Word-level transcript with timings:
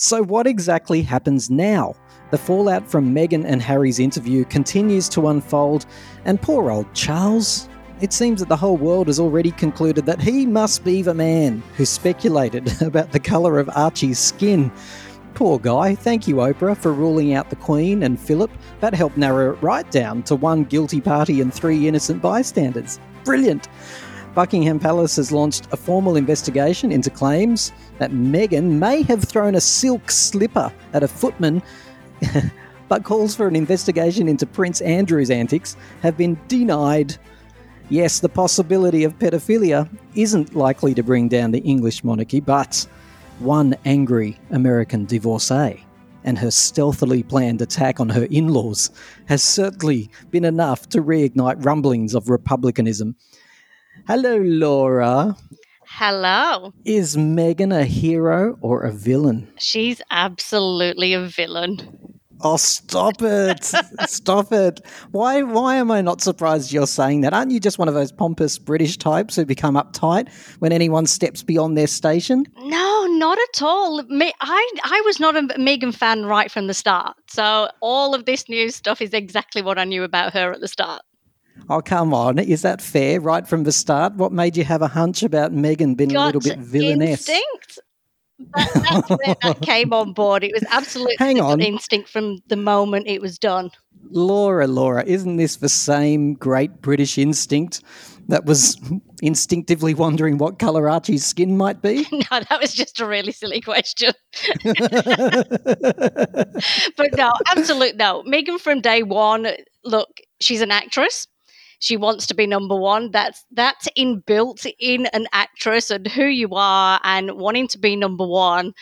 So, 0.00 0.22
what 0.22 0.46
exactly 0.46 1.02
happens 1.02 1.50
now? 1.50 1.92
The 2.30 2.38
fallout 2.38 2.86
from 2.86 3.12
Meghan 3.12 3.44
and 3.44 3.60
Harry's 3.60 3.98
interview 3.98 4.44
continues 4.44 5.08
to 5.08 5.26
unfold, 5.26 5.86
and 6.24 6.40
poor 6.40 6.70
old 6.70 6.94
Charles. 6.94 7.68
It 8.00 8.12
seems 8.12 8.38
that 8.38 8.48
the 8.48 8.56
whole 8.56 8.76
world 8.76 9.08
has 9.08 9.18
already 9.18 9.50
concluded 9.50 10.06
that 10.06 10.22
he 10.22 10.46
must 10.46 10.84
be 10.84 11.02
the 11.02 11.14
man 11.14 11.64
who 11.76 11.84
speculated 11.84 12.80
about 12.82 13.10
the 13.10 13.18
colour 13.18 13.58
of 13.58 13.68
Archie's 13.74 14.20
skin. 14.20 14.70
Poor 15.34 15.58
guy. 15.58 15.96
Thank 15.96 16.28
you, 16.28 16.36
Oprah, 16.36 16.76
for 16.76 16.92
ruling 16.92 17.34
out 17.34 17.50
the 17.50 17.56
Queen 17.56 18.04
and 18.04 18.20
Philip. 18.20 18.52
That 18.78 18.94
helped 18.94 19.16
narrow 19.16 19.54
it 19.54 19.62
right 19.62 19.90
down 19.90 20.22
to 20.24 20.36
one 20.36 20.62
guilty 20.62 21.00
party 21.00 21.40
and 21.40 21.52
three 21.52 21.88
innocent 21.88 22.22
bystanders. 22.22 23.00
Brilliant. 23.24 23.68
Buckingham 24.38 24.78
Palace 24.78 25.16
has 25.16 25.32
launched 25.32 25.66
a 25.72 25.76
formal 25.76 26.14
investigation 26.14 26.92
into 26.92 27.10
claims 27.10 27.72
that 27.98 28.12
Meghan 28.12 28.78
may 28.78 29.02
have 29.02 29.24
thrown 29.24 29.56
a 29.56 29.60
silk 29.60 30.12
slipper 30.12 30.72
at 30.92 31.02
a 31.02 31.08
footman, 31.08 31.60
but 32.88 33.02
calls 33.02 33.34
for 33.34 33.48
an 33.48 33.56
investigation 33.56 34.28
into 34.28 34.46
Prince 34.46 34.80
Andrew's 34.80 35.32
antics 35.32 35.76
have 36.02 36.16
been 36.16 36.38
denied. 36.46 37.16
Yes, 37.88 38.20
the 38.20 38.28
possibility 38.28 39.02
of 39.02 39.18
pedophilia 39.18 39.88
isn't 40.14 40.54
likely 40.54 40.94
to 40.94 41.02
bring 41.02 41.26
down 41.26 41.50
the 41.50 41.62
English 41.62 42.04
monarchy, 42.04 42.38
but 42.38 42.86
one 43.40 43.74
angry 43.84 44.38
American 44.50 45.04
divorcee 45.04 45.84
and 46.22 46.38
her 46.38 46.52
stealthily 46.52 47.24
planned 47.24 47.60
attack 47.60 47.98
on 47.98 48.08
her 48.10 48.28
in 48.30 48.48
laws 48.48 48.90
has 49.26 49.42
certainly 49.42 50.08
been 50.30 50.44
enough 50.44 50.88
to 50.90 51.02
reignite 51.02 51.64
rumblings 51.64 52.14
of 52.14 52.30
republicanism. 52.30 53.16
Hello, 54.08 54.38
Laura. 54.38 55.36
Hello. 55.86 56.72
Is 56.86 57.18
Meghan 57.18 57.78
a 57.78 57.84
hero 57.84 58.56
or 58.62 58.84
a 58.84 58.90
villain? 58.90 59.52
She's 59.58 60.00
absolutely 60.10 61.12
a 61.12 61.26
villain. 61.26 62.18
Oh, 62.40 62.56
stop 62.56 63.20
it! 63.20 63.64
stop 64.06 64.50
it! 64.50 64.80
Why? 65.10 65.42
Why 65.42 65.76
am 65.76 65.90
I 65.90 66.00
not 66.00 66.22
surprised 66.22 66.72
you're 66.72 66.86
saying 66.86 67.20
that? 67.20 67.34
Aren't 67.34 67.50
you 67.50 67.60
just 67.60 67.78
one 67.78 67.86
of 67.86 67.92
those 67.92 68.10
pompous 68.10 68.58
British 68.58 68.96
types 68.96 69.36
who 69.36 69.44
become 69.44 69.74
uptight 69.74 70.32
when 70.60 70.72
anyone 70.72 71.04
steps 71.04 71.42
beyond 71.42 71.76
their 71.76 71.86
station? 71.86 72.46
No, 72.60 73.06
not 73.10 73.36
at 73.38 73.60
all. 73.60 74.02
Me, 74.04 74.32
I, 74.40 74.70
I 74.84 75.02
was 75.04 75.20
not 75.20 75.36
a 75.36 75.42
Meghan 75.58 75.94
fan 75.94 76.24
right 76.24 76.50
from 76.50 76.66
the 76.66 76.72
start. 76.72 77.14
So 77.28 77.68
all 77.82 78.14
of 78.14 78.24
this 78.24 78.48
new 78.48 78.70
stuff 78.70 79.02
is 79.02 79.12
exactly 79.12 79.60
what 79.60 79.78
I 79.78 79.84
knew 79.84 80.02
about 80.02 80.32
her 80.32 80.50
at 80.52 80.62
the 80.62 80.68
start. 80.68 81.02
Oh, 81.68 81.80
come 81.80 82.14
on. 82.14 82.38
Is 82.38 82.62
that 82.62 82.80
fair 82.80 83.20
right 83.20 83.46
from 83.46 83.64
the 83.64 83.72
start? 83.72 84.14
What 84.14 84.32
made 84.32 84.56
you 84.56 84.64
have 84.64 84.82
a 84.82 84.88
hunch 84.88 85.22
about 85.22 85.52
Meghan 85.52 85.96
being 85.96 86.10
Got 86.10 86.22
a 86.22 86.38
little 86.38 86.40
bit 86.40 86.58
villainous? 86.58 87.28
Instinct. 87.28 87.78
That, 88.54 88.70
that's 88.74 89.10
where 89.10 89.36
that 89.42 89.60
came 89.66 89.92
on 89.92 90.12
board. 90.12 90.44
It 90.44 90.52
was 90.54 90.64
absolutely 90.70 91.16
Hang 91.18 91.40
on. 91.40 91.60
instinct 91.60 92.08
from 92.08 92.38
the 92.46 92.56
moment 92.56 93.08
it 93.08 93.20
was 93.20 93.38
done. 93.38 93.70
Laura, 94.10 94.66
Laura, 94.66 95.04
isn't 95.04 95.36
this 95.36 95.56
the 95.56 95.68
same 95.68 96.34
great 96.34 96.80
British 96.80 97.18
instinct 97.18 97.82
that 98.28 98.44
was 98.44 98.80
instinctively 99.22 99.94
wondering 99.94 100.38
what 100.38 100.58
colour 100.58 100.88
Archie's 100.88 101.26
skin 101.26 101.56
might 101.56 101.82
be? 101.82 102.06
No, 102.30 102.40
that 102.48 102.60
was 102.60 102.74
just 102.74 103.00
a 103.00 103.06
really 103.06 103.32
silly 103.32 103.60
question. 103.60 104.12
but 106.96 107.16
no, 107.16 107.32
absolute 107.46 107.96
no. 107.96 108.22
Meghan 108.24 108.60
from 108.60 108.80
day 108.80 109.02
one, 109.02 109.48
look, 109.84 110.20
she's 110.40 110.60
an 110.60 110.70
actress. 110.70 111.26
She 111.80 111.96
wants 111.96 112.26
to 112.26 112.34
be 112.34 112.46
number 112.46 112.76
one. 112.76 113.10
That's 113.10 113.44
that's 113.52 113.88
inbuilt 113.96 114.70
in 114.78 115.06
an 115.06 115.26
actress 115.32 115.90
and 115.90 116.06
who 116.06 116.24
you 116.24 116.48
are 116.52 117.00
and 117.04 117.32
wanting 117.32 117.68
to 117.68 117.78
be 117.78 117.94
number 117.96 118.26
one. 118.26 118.72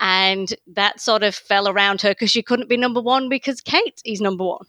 And 0.00 0.52
that 0.74 1.00
sort 1.00 1.22
of 1.22 1.34
fell 1.34 1.68
around 1.68 2.00
her 2.02 2.10
because 2.10 2.30
she 2.30 2.42
couldn't 2.42 2.68
be 2.68 2.76
number 2.76 3.00
one 3.00 3.28
because 3.28 3.60
Kate 3.60 4.02
is 4.04 4.20
number 4.20 4.44
one. 4.44 4.66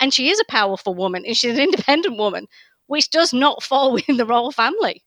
And 0.00 0.12
she 0.12 0.30
is 0.30 0.40
a 0.40 0.50
powerful 0.50 0.94
woman 0.94 1.24
and 1.24 1.36
she's 1.36 1.54
an 1.54 1.60
independent 1.60 2.18
woman, 2.18 2.48
which 2.86 3.10
does 3.10 3.32
not 3.32 3.62
fall 3.62 3.92
within 3.94 4.16
the 4.16 4.26
royal 4.26 4.50
family. 4.50 5.02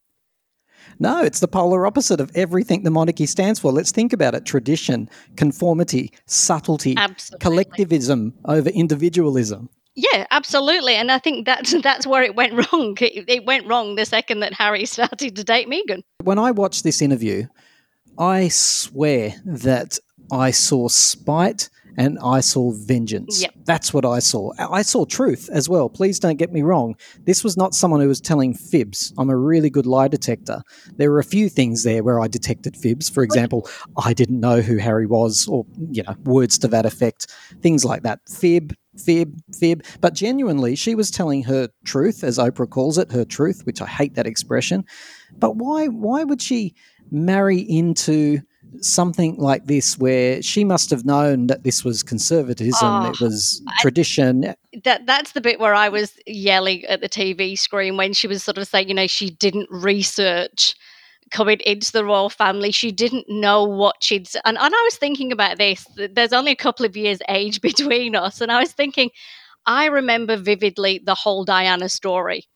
No, 0.97 1.21
it's 1.21 1.41
the 1.41 1.47
polar 1.47 1.85
opposite 1.85 2.21
of 2.21 2.31
everything 2.35 2.83
the 2.83 2.91
monarchy 2.91 3.25
stands 3.25 3.59
for. 3.59 3.71
Let's 3.71 3.91
think 3.91 4.13
about 4.13 4.33
it 4.33 4.45
tradition, 4.45 5.09
conformity, 5.35 6.13
subtlety, 6.25 6.95
Absolutely. 6.95 7.43
collectivism 7.43 8.33
over 8.45 8.69
individualism. 8.69 9.69
Yeah, 9.95 10.27
absolutely, 10.29 10.95
and 10.95 11.11
I 11.11 11.19
think 11.19 11.45
that's 11.45 11.79
that's 11.81 12.05
where 12.05 12.23
it 12.23 12.35
went 12.35 12.53
wrong. 12.73 12.97
It, 12.99 13.25
it 13.27 13.45
went 13.45 13.67
wrong 13.67 13.95
the 13.95 14.05
second 14.05 14.41
that 14.41 14.53
Harry 14.53 14.85
started 14.97 15.35
to 15.35 15.43
date 15.43 15.69
Meghan. 15.69 16.03
When 16.23 16.39
I 16.39 16.51
watched 16.51 16.83
this 16.83 17.01
interview, 17.01 17.47
I 18.17 18.49
swear 18.49 19.35
that 19.45 19.99
I 20.31 20.51
saw 20.51 20.87
spite 20.87 21.69
and 21.97 22.19
I 22.19 22.41
saw 22.41 22.71
vengeance. 22.71 23.41
Yep. 23.41 23.53
That's 23.65 23.93
what 23.93 24.05
I 24.05 24.19
saw. 24.19 24.51
I 24.57 24.81
saw 24.81 25.05
truth 25.05 25.49
as 25.51 25.69
well. 25.69 25.89
Please 25.89 26.19
don't 26.19 26.37
get 26.37 26.51
me 26.51 26.61
wrong. 26.61 26.95
This 27.25 27.43
was 27.43 27.55
not 27.55 27.73
someone 27.73 28.01
who 28.01 28.07
was 28.07 28.19
telling 28.19 28.53
fibs. 28.53 29.13
I'm 29.17 29.29
a 29.29 29.37
really 29.37 29.69
good 29.69 29.85
lie 29.85 30.07
detector. 30.07 30.61
There 30.97 31.11
were 31.11 31.19
a 31.19 31.23
few 31.23 31.49
things 31.49 31.83
there 31.83 32.03
where 32.03 32.19
I 32.19 32.27
detected 32.27 32.75
fibs. 32.75 33.09
For 33.09 33.23
example, 33.23 33.69
I 33.97 34.13
didn't 34.13 34.39
know 34.39 34.61
who 34.61 34.77
Harry 34.77 35.05
was, 35.05 35.47
or, 35.47 35.65
you 35.89 36.03
know, 36.03 36.15
words 36.25 36.57
to 36.59 36.67
that 36.69 36.85
effect, 36.85 37.27
things 37.61 37.85
like 37.85 38.03
that. 38.03 38.19
Fib, 38.27 38.75
fib, 38.97 39.39
fib. 39.53 39.83
But 40.01 40.13
genuinely, 40.13 40.75
she 40.75 40.95
was 40.95 41.11
telling 41.11 41.43
her 41.43 41.69
truth, 41.83 42.23
as 42.23 42.37
Oprah 42.37 42.69
calls 42.69 42.97
it, 42.97 43.11
her 43.11 43.25
truth, 43.25 43.65
which 43.65 43.81
I 43.81 43.85
hate 43.87 44.15
that 44.15 44.27
expression. 44.27 44.83
But 45.37 45.57
why, 45.57 45.87
why 45.87 46.23
would 46.23 46.41
she 46.41 46.73
marry 47.11 47.59
into 47.59 48.39
something 48.81 49.37
like 49.37 49.65
this 49.67 49.97
where 49.97 50.41
she 50.41 50.63
must 50.65 50.89
have 50.89 51.05
known 51.05 51.47
that 51.47 51.63
this 51.63 51.85
was 51.85 52.03
conservatism, 52.03 52.79
Oh, 52.81 53.09
it 53.09 53.19
was 53.21 53.61
I- 53.67 53.81
tradition. 53.81 54.53
That 54.83 55.05
that's 55.05 55.31
the 55.31 55.39
bit 55.39 55.59
where 55.59 55.73
I 55.73 55.87
was 55.87 56.17
yelling 56.25 56.83
at 56.85 56.99
the 56.99 57.07
TV 57.07 57.57
screen 57.57 57.95
when 57.95 58.11
she 58.13 58.27
was 58.27 58.43
sort 58.43 58.57
of 58.57 58.67
saying, 58.67 58.89
you 58.89 58.93
know, 58.93 59.07
she 59.07 59.29
didn't 59.29 59.69
research 59.71 60.75
coming 61.31 61.59
into 61.65 61.91
the 61.91 62.05
royal 62.05 62.29
family. 62.29 62.71
She 62.71 62.91
didn't 62.91 63.25
know 63.27 63.63
what 63.63 63.95
she'd 64.01 64.27
and, 64.45 64.57
and 64.57 64.75
I 64.75 64.81
was 64.83 64.95
thinking 64.97 65.31
about 65.31 65.57
this. 65.57 65.85
There's 65.95 66.33
only 66.33 66.51
a 66.51 66.55
couple 66.55 66.85
of 66.85 66.95
years 66.95 67.19
age 67.29 67.61
between 67.61 68.15
us, 68.15 68.41
and 68.41 68.51
I 68.51 68.59
was 68.59 68.71
thinking, 68.73 69.09
I 69.65 69.85
remember 69.85 70.37
vividly 70.37 71.01
the 71.03 71.15
whole 71.15 71.43
Diana 71.43 71.89
story. 71.89 72.47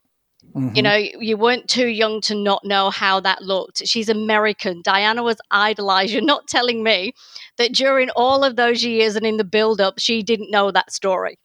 You 0.74 0.82
Mhm. 0.82 0.84
know, 0.84 0.96
you 1.20 1.36
weren't 1.36 1.68
too 1.68 1.88
young 1.88 2.20
to 2.22 2.34
not 2.34 2.64
know 2.64 2.90
how 2.90 3.20
that 3.20 3.42
looked. 3.42 3.86
She's 3.86 4.08
American. 4.08 4.82
Diana 4.82 5.22
was 5.22 5.36
idolized. 5.50 6.12
You're 6.12 6.22
not 6.22 6.46
telling 6.48 6.82
me 6.82 7.12
that 7.58 7.72
during 7.72 8.10
all 8.10 8.44
of 8.44 8.56
those 8.56 8.84
years 8.84 9.16
and 9.16 9.26
in 9.26 9.36
the 9.36 9.44
build 9.44 9.80
up, 9.80 9.98
she 9.98 10.22
didn't 10.22 10.50
know 10.50 10.70
that 10.70 10.92
story. 10.92 11.38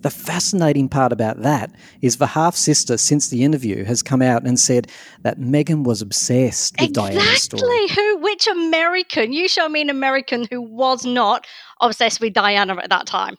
The 0.00 0.10
fascinating 0.10 0.90
part 0.90 1.12
about 1.12 1.42
that 1.42 1.74
is 2.02 2.18
the 2.18 2.26
half 2.26 2.54
sister, 2.56 2.98
since 2.98 3.28
the 3.28 3.42
interview, 3.42 3.84
has 3.84 4.02
come 4.02 4.20
out 4.20 4.46
and 4.46 4.60
said 4.60 4.90
that 5.22 5.38
Meghan 5.38 5.84
was 5.84 6.02
obsessed 6.02 6.78
with 6.78 6.92
Diana's 6.92 7.42
story. 7.42 7.84
Exactly. 7.84 8.04
Who? 8.04 8.18
Which 8.18 8.46
American? 8.46 9.32
You 9.32 9.48
show 9.48 9.68
me 9.68 9.80
an 9.80 9.88
American 9.88 10.46
who 10.50 10.60
was 10.60 11.06
not 11.06 11.46
obsessed 11.80 12.20
with 12.20 12.34
Diana 12.34 12.76
at 12.76 12.90
that 12.90 13.06
time. 13.06 13.36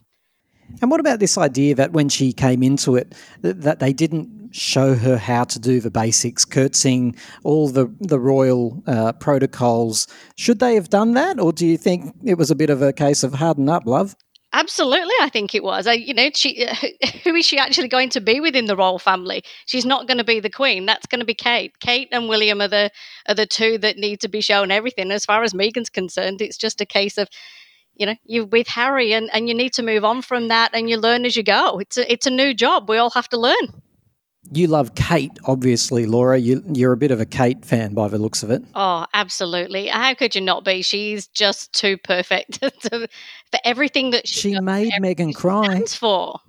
And 0.82 0.90
what 0.90 1.00
about 1.00 1.20
this 1.20 1.38
idea 1.38 1.76
that 1.76 1.94
when 1.94 2.10
she 2.10 2.34
came 2.34 2.64
into 2.64 2.96
it, 2.96 3.14
that 3.42 3.80
they 3.80 3.94
didn't 3.94 4.50
show 4.52 4.96
her 4.96 5.18
how 5.18 5.44
to 5.44 5.60
do 5.60 5.80
the 5.80 5.92
basics, 5.92 6.46
curtsying 6.46 7.16
all 7.44 7.70
the 7.70 7.94
the 8.00 8.20
royal 8.20 8.82
uh, 8.88 9.14
protocols? 9.14 10.08
Should 10.36 10.60
they 10.60 10.76
have 10.76 10.90
done 10.90 11.14
that, 11.14 11.40
or 11.40 11.54
do 11.54 11.68
you 11.68 11.78
think 11.78 12.16
it 12.24 12.38
was 12.38 12.50
a 12.50 12.56
bit 12.56 12.70
of 12.70 12.82
a 12.82 12.92
case 12.92 13.24
of 13.24 13.36
harden 13.36 13.70
up, 13.70 13.86
love? 13.86 14.16
Absolutely, 14.58 15.14
I 15.20 15.28
think 15.28 15.54
it 15.54 15.66
was. 15.66 15.86
I, 15.86 15.94
you 15.94 16.14
know, 16.14 16.30
she 16.34 16.66
who 17.26 17.36
is 17.36 17.46
she 17.46 17.58
actually 17.58 17.90
going 17.90 18.08
to 18.12 18.22
be 18.22 18.40
within 18.40 18.68
the 18.68 18.78
royal 18.78 19.00
family? 19.00 19.44
She's 19.66 19.86
not 19.86 20.08
going 20.08 20.18
to 20.18 20.24
be 20.24 20.40
the 20.40 20.50
queen. 20.50 20.86
That's 20.86 21.06
going 21.08 21.20
to 21.20 21.26
be 21.26 21.34
Kate. 21.34 21.78
Kate 21.82 22.08
and 22.14 22.30
William 22.30 22.62
are 22.62 22.70
the 22.70 22.90
are 23.28 23.36
the 23.36 23.46
two 23.46 23.78
that 23.80 23.98
need 23.98 24.22
to 24.22 24.30
be 24.30 24.40
shown 24.40 24.72
everything. 24.72 25.12
As 25.12 25.26
far 25.26 25.44
as 25.44 25.54
Meghan's 25.54 25.90
concerned, 25.90 26.42
it's 26.42 26.56
just 26.58 26.80
a 26.80 26.86
case 26.86 27.18
of, 27.18 27.28
you 27.96 28.06
know, 28.06 28.16
you're 28.24 28.46
with 28.46 28.70
Harry, 28.70 29.12
and, 29.12 29.30
and 29.34 29.50
you 29.50 29.56
need 29.56 29.74
to 29.74 29.84
move 29.84 30.06
on 30.06 30.22
from 30.22 30.48
that, 30.48 30.74
and 30.74 30.90
you 30.90 30.98
learn 30.98 31.26
as 31.26 31.36
you 31.36 31.44
go. 31.44 31.80
It's 31.80 31.98
a 31.98 32.10
it's 32.10 32.26
a 32.26 32.32
new 32.32 32.54
job. 32.54 32.88
We 32.88 32.96
all 32.96 33.10
have 33.10 33.28
to 33.30 33.38
learn. 33.38 33.82
You 34.52 34.68
love 34.68 34.96
Kate, 34.96 35.32
obviously, 35.46 36.06
Laura. 36.06 36.38
You, 36.38 36.64
you're 36.74 36.94
a 36.94 36.98
bit 36.98 37.12
of 37.12 37.20
a 37.20 37.26
Kate 37.26 37.66
fan 37.66 37.94
by 37.94 38.08
the 38.08 38.18
looks 38.18 38.44
of 38.44 38.52
it. 38.52 38.64
Oh, 38.76 39.06
absolutely. 39.14 39.88
How 39.88 40.14
could 40.14 40.36
you 40.36 40.42
not 40.42 40.64
be? 40.64 40.82
She's 40.82 41.28
just 41.28 41.74
too 41.74 41.98
perfect 41.98 42.62
to- 42.62 43.08
for 43.52 43.60
everything 43.64 44.12
that 44.12 44.28
she, 44.28 44.54
She 44.54 44.60
made 44.60 44.92
Meghan 45.02 45.34
cry. 45.34 45.82
for. 45.88 46.40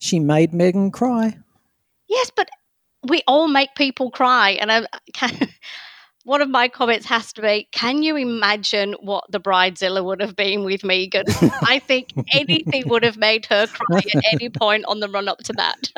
She 0.00 0.18
made 0.18 0.52
Meghan 0.52 0.92
cry. 0.92 1.38
Yes, 2.08 2.30
but 2.34 2.48
we 3.08 3.22
all 3.26 3.48
make 3.48 3.74
people 3.76 4.10
cry, 4.10 4.50
and 4.60 4.70
I 4.72 4.86
can. 5.14 5.48
One 6.26 6.40
of 6.40 6.48
my 6.48 6.68
comments 6.68 7.04
has 7.06 7.34
to 7.34 7.42
be: 7.42 7.68
Can 7.72 8.02
you 8.02 8.16
imagine 8.16 8.94
what 9.00 9.24
the 9.30 9.38
bridezilla 9.40 10.02
would 10.02 10.22
have 10.22 10.34
been 10.34 10.64
with 10.64 10.80
Meghan? 10.80 11.24
I 11.68 11.78
think 11.78 12.12
anything 12.32 12.88
would 12.88 13.02
have 13.02 13.18
made 13.18 13.44
her 13.46 13.66
cry 13.66 13.98
at 14.14 14.24
any 14.32 14.48
point 14.48 14.86
on 14.86 15.00
the 15.00 15.08
run 15.08 15.28
up 15.28 15.38
to 15.44 15.52
that. 15.54 15.90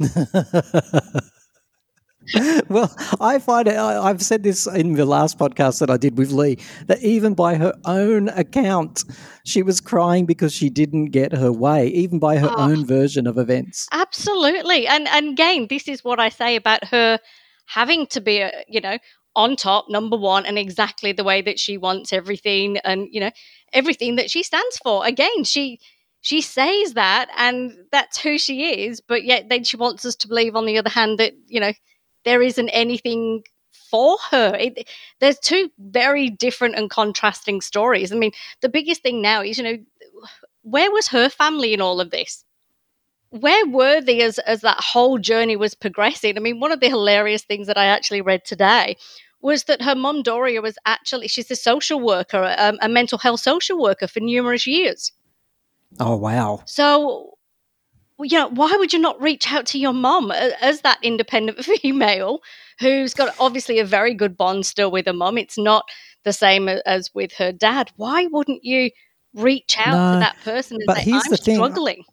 well, 2.68 2.94
I 3.20 3.38
find 3.38 3.68
it, 3.68 3.76
I, 3.76 4.08
have 4.08 4.22
said 4.22 4.42
this 4.42 4.66
in 4.66 4.94
the 4.94 5.04
last 5.04 5.38
podcast 5.38 5.80
that 5.80 5.90
I 5.90 5.96
did 5.96 6.16
with 6.16 6.32
Lee, 6.32 6.58
that 6.86 7.02
even 7.02 7.34
by 7.34 7.56
her 7.56 7.74
own 7.84 8.28
account, 8.30 9.04
she 9.44 9.62
was 9.62 9.80
crying 9.80 10.26
because 10.26 10.52
she 10.52 10.70
didn't 10.70 11.06
get 11.06 11.32
her 11.32 11.52
way, 11.52 11.88
even 11.88 12.18
by 12.18 12.38
her 12.38 12.50
oh, 12.50 12.70
own 12.70 12.86
version 12.86 13.26
of 13.26 13.36
events. 13.36 13.86
Absolutely. 13.92 14.86
And, 14.86 15.08
and 15.08 15.30
again, 15.30 15.66
this 15.68 15.88
is 15.88 16.04
what 16.04 16.18
I 16.18 16.28
say 16.28 16.56
about 16.56 16.84
her 16.86 17.18
having 17.66 18.06
to 18.08 18.20
be, 18.20 18.38
a, 18.38 18.52
you 18.68 18.80
know, 18.80 18.98
on 19.36 19.56
top, 19.56 19.86
number 19.88 20.16
one, 20.16 20.46
and 20.46 20.58
exactly 20.58 21.12
the 21.12 21.24
way 21.24 21.42
that 21.42 21.58
she 21.58 21.76
wants 21.76 22.12
everything 22.12 22.78
and, 22.78 23.08
you 23.10 23.20
know, 23.20 23.30
everything 23.72 24.16
that 24.16 24.30
she 24.30 24.42
stands 24.42 24.78
for. 24.78 25.06
Again, 25.06 25.44
she 25.44 25.78
she 26.20 26.40
says 26.40 26.94
that 26.94 27.28
and 27.36 27.72
that's 27.90 28.18
who 28.18 28.38
she 28.38 28.86
is, 28.86 29.00
but 29.00 29.24
yet 29.24 29.48
then 29.48 29.64
she 29.64 29.76
wants 29.76 30.04
us 30.04 30.16
to 30.16 30.28
believe 30.28 30.54
on 30.54 30.66
the 30.66 30.78
other 30.78 30.90
hand 30.90 31.18
that, 31.18 31.32
you 31.46 31.60
know, 31.60 31.72
there 32.24 32.42
isn't 32.42 32.68
anything 32.70 33.42
for 33.90 34.18
her. 34.30 34.54
It, 34.54 34.88
there's 35.20 35.38
two 35.38 35.70
very 35.78 36.28
different 36.28 36.76
and 36.76 36.90
contrasting 36.90 37.60
stories. 37.60 38.12
I 38.12 38.16
mean, 38.16 38.32
the 38.60 38.68
biggest 38.68 39.02
thing 39.02 39.22
now 39.22 39.42
is, 39.42 39.58
you 39.58 39.64
know, 39.64 39.78
where 40.62 40.90
was 40.90 41.08
her 41.08 41.28
family 41.28 41.72
in 41.72 41.80
all 41.80 42.00
of 42.00 42.10
this? 42.10 42.44
Where 43.30 43.66
were 43.66 44.00
they 44.00 44.20
as, 44.22 44.38
as 44.40 44.60
that 44.60 44.80
whole 44.80 45.16
journey 45.18 45.56
was 45.56 45.74
progressing? 45.74 46.36
I 46.36 46.40
mean, 46.40 46.60
one 46.60 46.72
of 46.72 46.80
the 46.80 46.88
hilarious 46.88 47.42
things 47.42 47.66
that 47.66 47.78
I 47.78 47.86
actually 47.86 48.20
read 48.20 48.44
today 48.44 48.96
was 49.40 49.64
that 49.64 49.80
her 49.80 49.94
mum, 49.94 50.22
Doria, 50.22 50.60
was 50.60 50.76
actually, 50.84 51.28
she's 51.28 51.50
a 51.50 51.56
social 51.56 51.98
worker, 51.98 52.54
a 52.58 52.88
mental 52.88 53.16
health 53.16 53.40
social 53.40 53.80
worker 53.80 54.06
for 54.06 54.20
numerous 54.20 54.66
years. 54.66 55.12
Oh, 55.98 56.16
wow. 56.16 56.62
So 56.66 57.34
you 58.22 58.38
know, 58.38 58.48
why 58.48 58.74
would 58.78 58.92
you 58.92 58.98
not 58.98 59.20
reach 59.20 59.50
out 59.50 59.66
to 59.66 59.78
your 59.78 59.92
mom 59.92 60.30
as 60.30 60.82
that 60.82 60.98
independent 61.02 61.64
female 61.64 62.40
who's 62.78 63.14
got 63.14 63.34
obviously 63.40 63.78
a 63.78 63.84
very 63.84 64.14
good 64.14 64.36
bond 64.36 64.66
still 64.66 64.90
with 64.90 65.06
her 65.06 65.12
mom? 65.12 65.38
It's 65.38 65.58
not 65.58 65.84
the 66.24 66.32
same 66.32 66.68
as 66.68 67.10
with 67.14 67.32
her 67.34 67.52
dad. 67.52 67.90
Why 67.96 68.26
wouldn't 68.26 68.64
you 68.64 68.90
reach 69.34 69.76
out 69.78 69.94
no, 69.94 70.12
to 70.12 70.18
that 70.20 70.36
person 70.42 70.78
and 70.80 70.86
but 70.86 70.98
say, 70.98 71.10
here's 71.10 71.24
I'm 71.24 71.30
the 71.30 71.36
thing. 71.36 71.56
struggling? 71.56 72.04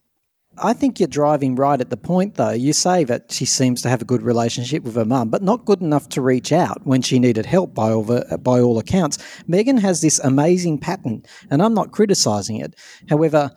I 0.60 0.74
think 0.74 1.00
you're 1.00 1.08
driving 1.08 1.56
right 1.56 1.80
at 1.80 1.90
the 1.90 1.98
point, 1.98 2.36
though. 2.36 2.52
You 2.52 2.74
say 2.74 3.04
that 3.06 3.32
she 3.32 3.46
seems 3.46 3.82
to 3.82 3.90
have 3.90 4.02
a 4.02 4.06
good 4.06 4.22
relationship 4.22 4.84
with 4.84 4.96
her 4.96 5.06
mum, 5.06 5.30
but 5.30 5.42
not 5.42 5.66
good 5.66 5.82
enough 5.82 6.10
to 6.10 6.22
reach 6.22 6.52
out 6.52 6.86
when 6.86 7.02
she 7.02 7.20
needed 7.20 7.46
help 7.46 7.74
by 7.74 7.92
all, 7.92 8.04
the, 8.04 8.38
by 8.42 8.60
all 8.60 8.80
accounts. 8.80 9.18
Meghan 9.50 9.80
has 9.80 10.02
this 10.02 10.20
amazing 10.20 10.80
pattern, 10.80 11.24
and 11.50 11.62
I'm 11.62 11.74
not 11.74 11.92
criticizing 11.92 12.58
it. 12.58 12.76
However, 13.10 13.52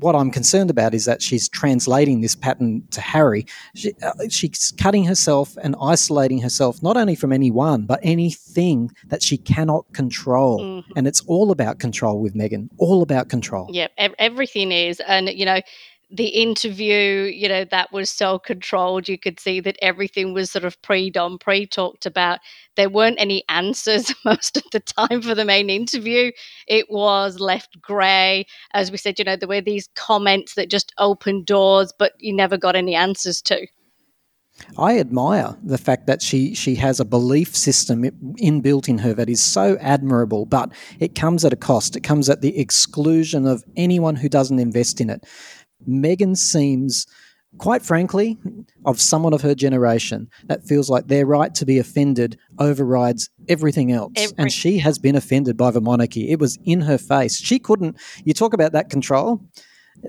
what 0.00 0.14
I'm 0.14 0.30
concerned 0.30 0.68
about 0.68 0.92
is 0.92 1.06
that 1.06 1.22
she's 1.22 1.48
translating 1.48 2.20
this 2.20 2.34
pattern 2.34 2.82
to 2.90 3.00
Harry. 3.00 3.46
She, 3.74 3.94
uh, 4.02 4.12
she's 4.28 4.72
cutting 4.78 5.04
herself 5.04 5.56
and 5.62 5.74
isolating 5.80 6.40
herself 6.40 6.82
not 6.82 6.98
only 6.98 7.14
from 7.14 7.32
anyone, 7.32 7.86
but 7.86 7.98
anything 8.02 8.90
that 9.06 9.22
she 9.22 9.38
cannot 9.38 9.90
control. 9.94 10.60
Mm-hmm. 10.60 10.92
And 10.96 11.06
it's 11.06 11.22
all 11.22 11.50
about 11.50 11.78
control 11.78 12.20
with 12.20 12.34
Meghan, 12.34 12.68
all 12.76 13.02
about 13.02 13.30
control. 13.30 13.68
Yep, 13.70 13.92
everything 14.18 14.72
is. 14.72 15.00
And, 15.06 15.28
you 15.30 15.46
know, 15.46 15.60
the 16.10 16.28
interview, 16.28 17.30
you 17.34 17.48
know, 17.48 17.64
that 17.64 17.92
was 17.92 18.10
so 18.10 18.38
controlled. 18.38 19.08
You 19.08 19.18
could 19.18 19.38
see 19.38 19.60
that 19.60 19.76
everything 19.82 20.32
was 20.32 20.50
sort 20.50 20.64
of 20.64 20.80
pre 20.80 21.10
done, 21.10 21.38
pre 21.38 21.66
talked 21.66 22.06
about. 22.06 22.40
There 22.76 22.88
weren't 22.88 23.20
any 23.20 23.44
answers 23.48 24.14
most 24.24 24.56
of 24.56 24.64
the 24.72 24.80
time 24.80 25.20
for 25.20 25.34
the 25.34 25.44
main 25.44 25.68
interview. 25.68 26.32
It 26.66 26.90
was 26.90 27.40
left 27.40 27.80
grey. 27.80 28.46
As 28.72 28.90
we 28.90 28.96
said, 28.96 29.18
you 29.18 29.24
know, 29.24 29.36
there 29.36 29.48
were 29.48 29.60
these 29.60 29.88
comments 29.94 30.54
that 30.54 30.70
just 30.70 30.94
opened 30.98 31.46
doors, 31.46 31.92
but 31.98 32.12
you 32.18 32.32
never 32.32 32.56
got 32.56 32.74
any 32.74 32.94
answers 32.94 33.42
to. 33.42 33.66
I 34.76 34.98
admire 34.98 35.56
the 35.62 35.78
fact 35.78 36.06
that 36.06 36.20
she 36.20 36.54
she 36.54 36.74
has 36.76 37.00
a 37.00 37.04
belief 37.04 37.54
system 37.56 38.02
inbuilt 38.40 38.88
in 38.88 38.98
her 38.98 39.14
that 39.14 39.28
is 39.28 39.40
so 39.40 39.76
admirable, 39.80 40.46
but 40.46 40.72
it 40.98 41.14
comes 41.14 41.44
at 41.44 41.52
a 41.52 41.56
cost. 41.56 41.96
It 41.96 42.02
comes 42.02 42.28
at 42.28 42.40
the 42.40 42.58
exclusion 42.58 43.46
of 43.46 43.64
anyone 43.76 44.16
who 44.16 44.28
doesn't 44.28 44.58
invest 44.58 45.00
in 45.00 45.10
it. 45.10 45.24
Meghan 45.86 46.36
seems, 46.36 47.06
quite 47.58 47.82
frankly, 47.82 48.38
of 48.84 49.00
someone 49.00 49.32
of 49.32 49.42
her 49.42 49.54
generation 49.54 50.28
that 50.46 50.64
feels 50.64 50.88
like 50.88 51.08
their 51.08 51.26
right 51.26 51.54
to 51.54 51.66
be 51.66 51.78
offended 51.78 52.38
overrides 52.58 53.30
everything 53.48 53.92
else. 53.92 54.32
And 54.36 54.52
she 54.52 54.78
has 54.78 54.98
been 54.98 55.16
offended 55.16 55.56
by 55.56 55.70
the 55.70 55.80
monarchy. 55.80 56.30
It 56.30 56.40
was 56.40 56.58
in 56.64 56.82
her 56.82 56.98
face. 56.98 57.38
She 57.38 57.58
couldn't, 57.58 57.96
you 58.24 58.34
talk 58.34 58.52
about 58.54 58.72
that 58.72 58.90
control 58.90 59.40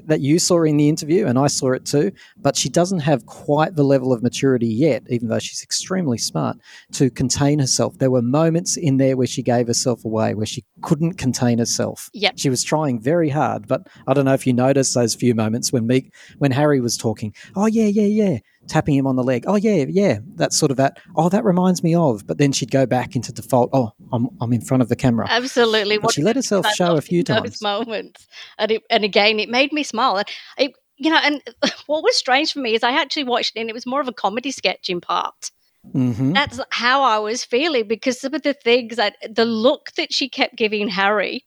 that 0.05 0.21
you 0.21 0.39
saw 0.39 0.63
in 0.63 0.77
the 0.77 0.89
interview, 0.89 1.25
and 1.27 1.37
I 1.37 1.47
saw 1.47 1.71
it 1.71 1.85
too. 1.85 2.11
But 2.37 2.55
she 2.55 2.69
doesn't 2.69 2.99
have 2.99 3.25
quite 3.25 3.75
the 3.75 3.83
level 3.83 4.13
of 4.13 4.23
maturity 4.23 4.67
yet, 4.67 5.03
even 5.09 5.27
though 5.27 5.39
she's 5.39 5.63
extremely 5.63 6.17
smart, 6.17 6.57
to 6.93 7.09
contain 7.09 7.59
herself. 7.59 7.97
There 7.97 8.11
were 8.11 8.21
moments 8.21 8.77
in 8.77 8.97
there 8.97 9.17
where 9.17 9.27
she 9.27 9.43
gave 9.43 9.67
herself 9.67 10.05
away, 10.05 10.33
where 10.35 10.45
she 10.45 10.63
couldn't 10.81 11.13
contain 11.13 11.59
herself. 11.59 12.09
Yep. 12.13 12.33
She 12.37 12.49
was 12.49 12.63
trying 12.63 12.99
very 12.99 13.29
hard, 13.29 13.67
but 13.67 13.87
I 14.07 14.13
don't 14.13 14.25
know 14.25 14.33
if 14.33 14.47
you 14.47 14.53
noticed 14.53 14.93
those 14.93 15.15
few 15.15 15.35
moments 15.35 15.71
when 15.71 15.87
Meek, 15.87 16.13
when 16.37 16.51
Harry 16.51 16.79
was 16.79 16.97
talking. 16.97 17.33
Oh 17.55 17.65
yeah, 17.65 17.87
yeah, 17.87 18.03
yeah 18.03 18.39
tapping 18.67 18.95
him 18.95 19.07
on 19.07 19.15
the 19.15 19.23
leg. 19.23 19.45
Oh 19.47 19.55
yeah, 19.55 19.85
yeah, 19.87 20.19
that's 20.35 20.57
sort 20.57 20.71
of 20.71 20.77
that. 20.77 20.99
Oh, 21.15 21.29
that 21.29 21.43
reminds 21.43 21.83
me 21.83 21.95
of. 21.95 22.25
But 22.27 22.37
then 22.37 22.51
she'd 22.51 22.71
go 22.71 22.85
back 22.85 23.15
into 23.15 23.31
default. 23.31 23.69
Oh, 23.73 23.91
I'm 24.11 24.27
I'm 24.41 24.53
in 24.53 24.61
front 24.61 24.81
of 24.81 24.89
the 24.89 24.95
camera. 24.95 25.27
Absolutely. 25.29 25.97
But 25.97 26.13
she 26.13 26.21
let 26.21 26.35
herself 26.35 26.67
show 26.73 26.95
a 26.95 27.01
few 27.01 27.23
times. 27.23 27.61
moments, 27.61 28.27
and 28.57 28.71
it, 28.71 28.83
and 28.89 29.03
again, 29.03 29.39
it 29.39 29.49
made 29.49 29.71
me 29.71 29.83
smile. 29.83 30.17
And 30.17 30.27
it, 30.57 30.71
you 30.97 31.09
know, 31.09 31.19
and 31.23 31.41
what 31.87 32.03
was 32.03 32.15
strange 32.15 32.53
for 32.53 32.59
me 32.59 32.75
is 32.75 32.83
I 32.83 32.91
actually 32.91 33.23
watched 33.23 33.55
it, 33.55 33.61
and 33.61 33.69
it 33.69 33.73
was 33.73 33.85
more 33.85 34.01
of 34.01 34.07
a 34.07 34.13
comedy 34.13 34.51
sketch 34.51 34.89
in 34.89 35.01
part. 35.01 35.51
Mm-hmm. 35.93 36.33
That's 36.33 36.59
how 36.71 37.01
I 37.01 37.19
was 37.19 37.43
feeling 37.43 37.87
because 37.87 38.19
some 38.19 38.33
of 38.33 38.41
the 38.41 38.53
things 38.53 38.97
that 38.97 39.15
the 39.29 39.45
look 39.45 39.91
that 39.95 40.13
she 40.13 40.29
kept 40.29 40.57
giving 40.57 40.89
Harry 40.89 41.45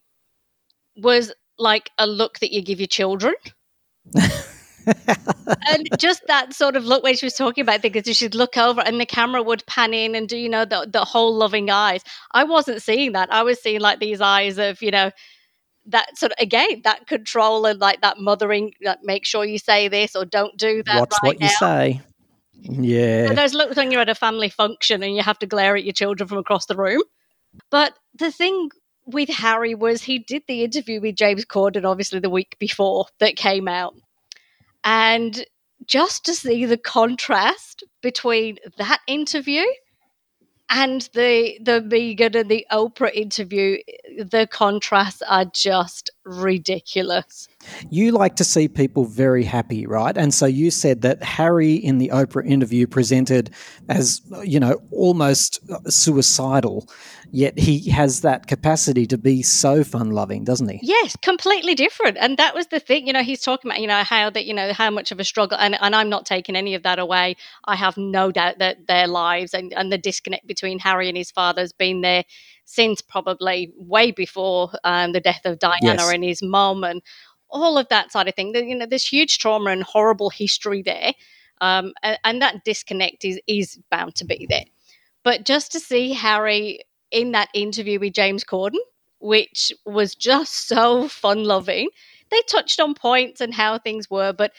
was 0.97 1.31
like 1.57 1.91
a 1.97 2.07
look 2.07 2.39
that 2.39 2.51
you 2.51 2.61
give 2.61 2.79
your 2.79 2.87
children. 2.87 3.35
and 4.85 5.87
just 5.97 6.21
that 6.27 6.53
sort 6.53 6.75
of 6.75 6.85
look 6.85 7.03
when 7.03 7.15
she 7.15 7.25
was 7.25 7.35
talking 7.35 7.61
about 7.61 7.81
things, 7.81 8.05
she'd 8.17 8.35
look 8.35 8.57
over 8.57 8.81
and 8.81 8.99
the 8.99 9.05
camera 9.05 9.41
would 9.41 9.65
pan 9.65 9.93
in 9.93 10.15
and 10.15 10.27
do, 10.27 10.37
you 10.37 10.49
know, 10.49 10.65
the, 10.65 10.87
the 10.91 11.05
whole 11.05 11.35
loving 11.35 11.69
eyes. 11.69 12.03
I 12.31 12.43
wasn't 12.43 12.81
seeing 12.81 13.13
that. 13.13 13.31
I 13.31 13.43
was 13.43 13.61
seeing 13.61 13.81
like 13.81 13.99
these 13.99 14.21
eyes 14.21 14.57
of, 14.57 14.81
you 14.81 14.91
know, 14.91 15.11
that 15.87 16.17
sort 16.17 16.31
of 16.31 16.37
again 16.39 16.81
that 16.83 17.07
control 17.07 17.65
and 17.65 17.79
like 17.79 18.01
that 18.01 18.17
mothering 18.17 18.73
like 18.83 18.99
make 19.03 19.25
sure 19.25 19.43
you 19.43 19.57
say 19.57 19.87
this 19.87 20.15
or 20.15 20.25
don't 20.25 20.57
do 20.57 20.81
that 20.83 20.99
watch 20.99 21.11
right 21.23 21.27
what 21.27 21.39
now. 21.39 21.45
you 21.45 21.53
say 21.53 22.01
yeah 22.61 23.27
and 23.27 23.37
those 23.37 23.53
looks 23.53 23.75
when 23.75 23.91
you're 23.91 24.01
at 24.01 24.09
a 24.09 24.15
family 24.15 24.49
function 24.49 25.03
and 25.03 25.15
you 25.15 25.21
have 25.21 25.37
to 25.37 25.45
glare 25.45 25.75
at 25.75 25.83
your 25.83 25.93
children 25.93 26.27
from 26.27 26.37
across 26.37 26.65
the 26.67 26.75
room 26.75 27.01
but 27.69 27.97
the 28.17 28.31
thing 28.31 28.69
with 29.05 29.27
harry 29.27 29.75
was 29.75 30.01
he 30.01 30.19
did 30.19 30.43
the 30.47 30.63
interview 30.63 31.01
with 31.01 31.15
james 31.15 31.43
corden 31.43 31.83
obviously 31.83 32.19
the 32.19 32.29
week 32.29 32.55
before 32.59 33.05
that 33.19 33.35
came 33.35 33.67
out 33.67 33.93
and 34.83 35.45
just 35.85 36.25
to 36.25 36.33
see 36.33 36.65
the 36.65 36.77
contrast 36.77 37.83
between 38.01 38.57
that 38.77 38.99
interview 39.07 39.63
and 40.69 41.09
the 41.13 41.59
the 41.61 41.81
Meghan 41.81 42.35
and 42.35 42.49
the 42.49 42.65
Oprah 42.71 43.13
interview, 43.13 43.77
the 44.17 44.47
contrasts 44.51 45.21
are 45.21 45.45
just 45.45 46.09
ridiculous. 46.25 47.47
You 47.89 48.11
like 48.11 48.35
to 48.37 48.43
see 48.43 48.67
people 48.67 49.05
very 49.05 49.43
happy, 49.43 49.85
right? 49.85 50.15
And 50.17 50.33
so 50.33 50.45
you 50.45 50.71
said 50.71 51.01
that 51.01 51.23
Harry 51.23 51.73
in 51.73 51.97
the 51.97 52.09
Oprah 52.09 52.45
interview 52.45 52.87
presented 52.87 53.51
as, 53.89 54.21
you 54.43 54.59
know, 54.59 54.81
almost 54.91 55.59
suicidal 55.91 56.87
yet 57.33 57.57
he 57.57 57.89
has 57.89 58.21
that 58.21 58.45
capacity 58.45 59.07
to 59.07 59.17
be 59.17 59.41
so 59.41 59.83
fun 59.83 60.11
loving, 60.11 60.43
doesn't 60.43 60.69
he? 60.69 60.79
Yes, 60.83 61.17
completely 61.23 61.73
different. 61.73 62.15
And 62.19 62.37
that 62.37 62.53
was 62.53 62.67
the 62.67 62.79
thing, 62.79 63.07
you 63.07 63.11
know, 63.11 63.23
he's 63.23 63.41
talking 63.41 63.71
about, 63.71 63.81
you 63.81 63.87
know, 63.87 64.03
how 64.03 64.29
that, 64.29 64.45
you 64.45 64.53
know, 64.53 64.71
how 64.71 64.91
much 64.91 65.11
of 65.11 65.19
a 65.19 65.23
struggle, 65.23 65.57
and, 65.57 65.75
and 65.81 65.95
I'm 65.95 66.09
not 66.09 66.27
taking 66.27 66.55
any 66.55 66.75
of 66.75 66.83
that 66.83 66.99
away. 66.99 67.35
I 67.65 67.75
have 67.75 67.97
no 67.97 68.31
doubt 68.31 68.59
that 68.59 68.85
their 68.87 69.07
lives 69.07 69.55
and, 69.55 69.73
and 69.73 69.91
the 69.91 69.97
disconnect 69.97 70.45
between 70.45 70.77
Harry 70.77 71.09
and 71.09 71.17
his 71.17 71.31
father 71.31 71.61
has 71.61 71.73
been 71.73 72.01
there 72.01 72.23
since 72.65 73.01
probably 73.01 73.73
way 73.77 74.11
before 74.11 74.71
um, 74.83 75.11
the 75.11 75.19
death 75.19 75.41
of 75.45 75.57
Diana 75.57 75.79
yes. 75.81 76.13
and 76.13 76.23
his 76.23 76.43
mom 76.43 76.83
and 76.83 77.01
all 77.53 77.77
of 77.77 77.87
that 77.87 78.11
side 78.11 78.27
of 78.27 78.35
thing. 78.35 78.53
You 78.53 78.75
know, 78.75 78.85
there's 78.85 79.07
huge 79.07 79.37
trauma 79.37 79.69
and 79.69 79.83
horrible 79.83 80.29
history 80.29 80.81
there. 80.81 81.13
Um, 81.61 81.93
and, 82.03 82.19
and 82.25 82.41
that 82.41 82.65
disconnect 82.65 83.23
is, 83.23 83.39
is 83.47 83.79
bound 83.89 84.15
to 84.15 84.25
be 84.25 84.45
there. 84.49 84.65
But 85.23 85.45
just 85.45 85.71
to 85.71 85.79
see 85.79 86.11
Harry 86.11 86.81
in 87.11 87.31
that 87.31 87.47
interview 87.53 87.99
with 87.99 88.13
James 88.13 88.43
Corden, 88.43 88.79
which 89.19 89.71
was 89.85 90.15
just 90.15 90.67
so 90.67 91.07
fun 91.07 91.45
loving. 91.45 91.87
They 92.29 92.41
touched 92.49 92.79
on 92.81 92.93
points 92.93 93.39
and 93.39 93.53
how 93.53 93.77
things 93.77 94.09
were, 94.09 94.33
but 94.33 94.51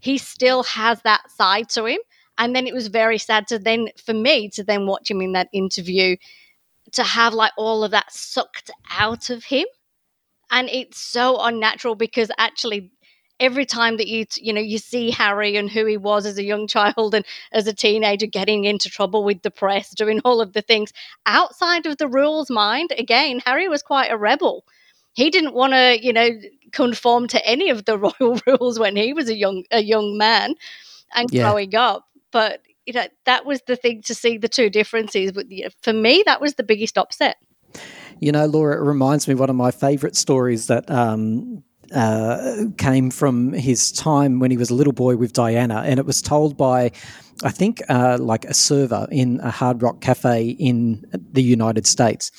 he 0.00 0.16
still 0.16 0.62
has 0.62 1.02
that 1.02 1.30
side 1.30 1.68
to 1.70 1.84
him. 1.84 1.98
And 2.38 2.54
then 2.54 2.66
it 2.66 2.74
was 2.74 2.86
very 2.86 3.18
sad 3.18 3.48
to 3.48 3.58
then, 3.58 3.88
for 4.02 4.14
me, 4.14 4.48
to 4.50 4.64
then 4.64 4.86
watch 4.86 5.10
him 5.10 5.20
in 5.20 5.32
that 5.32 5.48
interview, 5.52 6.16
to 6.92 7.02
have 7.02 7.34
like 7.34 7.52
all 7.58 7.84
of 7.84 7.90
that 7.90 8.12
sucked 8.12 8.70
out 8.90 9.30
of 9.30 9.44
him. 9.44 9.66
And 10.50 10.68
it's 10.70 10.98
so 11.00 11.38
unnatural 11.40 11.94
because 11.94 12.30
actually 12.38 12.90
every 13.38 13.66
time 13.66 13.98
that 13.98 14.06
you 14.08 14.24
you 14.38 14.52
know 14.52 14.60
you 14.60 14.78
see 14.78 15.10
Harry 15.10 15.56
and 15.56 15.70
who 15.70 15.84
he 15.84 15.96
was 15.96 16.24
as 16.26 16.38
a 16.38 16.44
young 16.44 16.66
child 16.76 17.14
and 17.14 17.24
as 17.52 17.66
a 17.66 17.72
teenager 17.74 18.26
getting 18.26 18.64
into 18.64 18.88
trouble 18.88 19.24
with 19.24 19.42
the 19.42 19.50
press, 19.50 19.90
doing 19.90 20.20
all 20.24 20.40
of 20.40 20.52
the 20.52 20.62
things 20.62 20.92
outside 21.26 21.86
of 21.86 21.98
the 21.98 22.08
rules 22.08 22.50
mind, 22.50 22.92
again, 22.98 23.40
Harry 23.44 23.68
was 23.68 23.82
quite 23.82 24.10
a 24.10 24.16
rebel. 24.16 24.64
He 25.14 25.30
didn't 25.30 25.54
want 25.54 25.72
to, 25.72 25.98
you 26.02 26.12
know, 26.12 26.30
conform 26.72 27.26
to 27.28 27.46
any 27.46 27.70
of 27.70 27.84
the 27.86 27.98
royal 28.20 28.40
rules 28.46 28.78
when 28.78 28.96
he 28.96 29.12
was 29.12 29.28
a 29.28 29.36
young 29.36 29.64
a 29.70 29.82
young 29.82 30.16
man 30.18 30.54
and 31.14 31.30
Yeah. 31.30 31.42
growing 31.42 31.74
up. 31.74 32.06
But 32.32 32.62
you 32.86 32.92
know, 32.94 33.06
that 33.26 33.44
was 33.46 33.62
the 33.66 33.76
thing 33.76 34.02
to 34.04 34.14
see 34.14 34.38
the 34.38 34.48
two 34.48 34.70
differences. 34.70 35.32
But 35.32 35.46
for 35.82 35.92
me, 35.92 36.22
that 36.26 36.40
was 36.40 36.54
the 36.54 36.62
biggest 36.64 36.98
upset. 36.98 37.36
You 38.20 38.32
know, 38.32 38.46
Laura, 38.46 38.76
it 38.76 38.84
reminds 38.84 39.28
me 39.28 39.34
one 39.34 39.50
of 39.50 39.56
my 39.56 39.70
favourite 39.70 40.16
stories 40.16 40.68
that 40.68 40.90
um, 40.90 41.62
uh, 41.94 42.64
came 42.78 43.10
from 43.10 43.52
his 43.52 43.92
time 43.92 44.38
when 44.38 44.50
he 44.50 44.56
was 44.56 44.70
a 44.70 44.74
little 44.74 44.92
boy 44.92 45.16
with 45.16 45.32
Diana, 45.32 45.82
and 45.84 45.98
it 46.00 46.06
was 46.06 46.22
told 46.22 46.56
by, 46.56 46.90
I 47.44 47.50
think, 47.50 47.82
uh, 47.88 48.18
like 48.20 48.44
a 48.44 48.54
server 48.54 49.06
in 49.10 49.40
a 49.40 49.50
Hard 49.50 49.82
Rock 49.82 50.00
Cafe 50.00 50.48
in 50.58 51.04
the 51.32 51.42
United 51.42 51.86
States, 51.86 52.30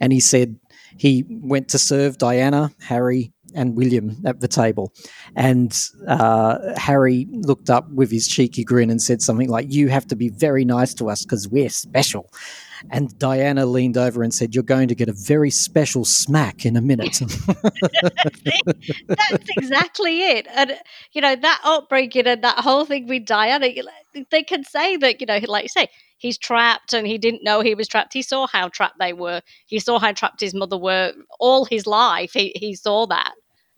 and 0.00 0.12
he 0.12 0.20
said 0.20 0.56
he 0.98 1.24
went 1.28 1.68
to 1.70 1.78
serve 1.78 2.18
Diana, 2.18 2.70
Harry, 2.80 3.32
and 3.54 3.76
William 3.76 4.16
at 4.24 4.40
the 4.40 4.48
table, 4.48 4.92
and 5.36 5.78
uh, 6.08 6.58
Harry 6.76 7.26
looked 7.30 7.70
up 7.70 7.90
with 7.90 8.10
his 8.10 8.26
cheeky 8.28 8.64
grin 8.64 8.90
and 8.90 9.02
said 9.02 9.20
something 9.20 9.48
like, 9.48 9.72
"You 9.72 9.88
have 9.88 10.06
to 10.08 10.16
be 10.16 10.28
very 10.28 10.64
nice 10.64 10.94
to 10.94 11.10
us 11.10 11.24
because 11.24 11.48
we're 11.48 11.70
special." 11.70 12.30
And 12.90 13.16
Diana 13.18 13.66
leaned 13.66 13.96
over 13.96 14.22
and 14.22 14.32
said, 14.32 14.54
You're 14.54 14.64
going 14.64 14.88
to 14.88 14.94
get 14.94 15.08
a 15.08 15.12
very 15.12 15.50
special 15.50 16.04
smack 16.04 16.64
in 16.66 16.76
a 16.76 16.80
minute. 16.80 17.20
That's 19.08 19.48
exactly 19.56 20.22
it. 20.22 20.46
And 20.54 20.78
you 21.12 21.20
know 21.20 21.36
that 21.36 21.60
upbringing 21.64 22.26
and 22.26 22.42
that 22.44 22.60
whole 22.60 22.84
thing 22.84 23.06
with 23.06 23.26
Diana, 23.26 23.68
they 24.30 24.42
can 24.42 24.64
say 24.64 24.96
that 24.96 25.20
you 25.20 25.26
know, 25.26 25.40
like 25.46 25.64
you 25.64 25.68
say, 25.68 25.88
he's 26.18 26.38
trapped 26.38 26.92
and 26.92 27.06
he 27.06 27.18
didn't 27.18 27.44
know 27.44 27.60
he 27.60 27.74
was 27.74 27.88
trapped. 27.88 28.12
He 28.12 28.22
saw 28.22 28.46
how 28.46 28.68
trapped 28.68 28.98
they 28.98 29.12
were. 29.12 29.42
He 29.66 29.78
saw 29.78 29.98
how 29.98 30.12
trapped 30.12 30.40
his 30.40 30.54
mother 30.54 30.78
were 30.78 31.12
all 31.40 31.64
his 31.64 31.86
life. 31.86 32.32
He 32.32 32.52
he 32.56 32.74
saw 32.74 33.06
that. 33.06 33.34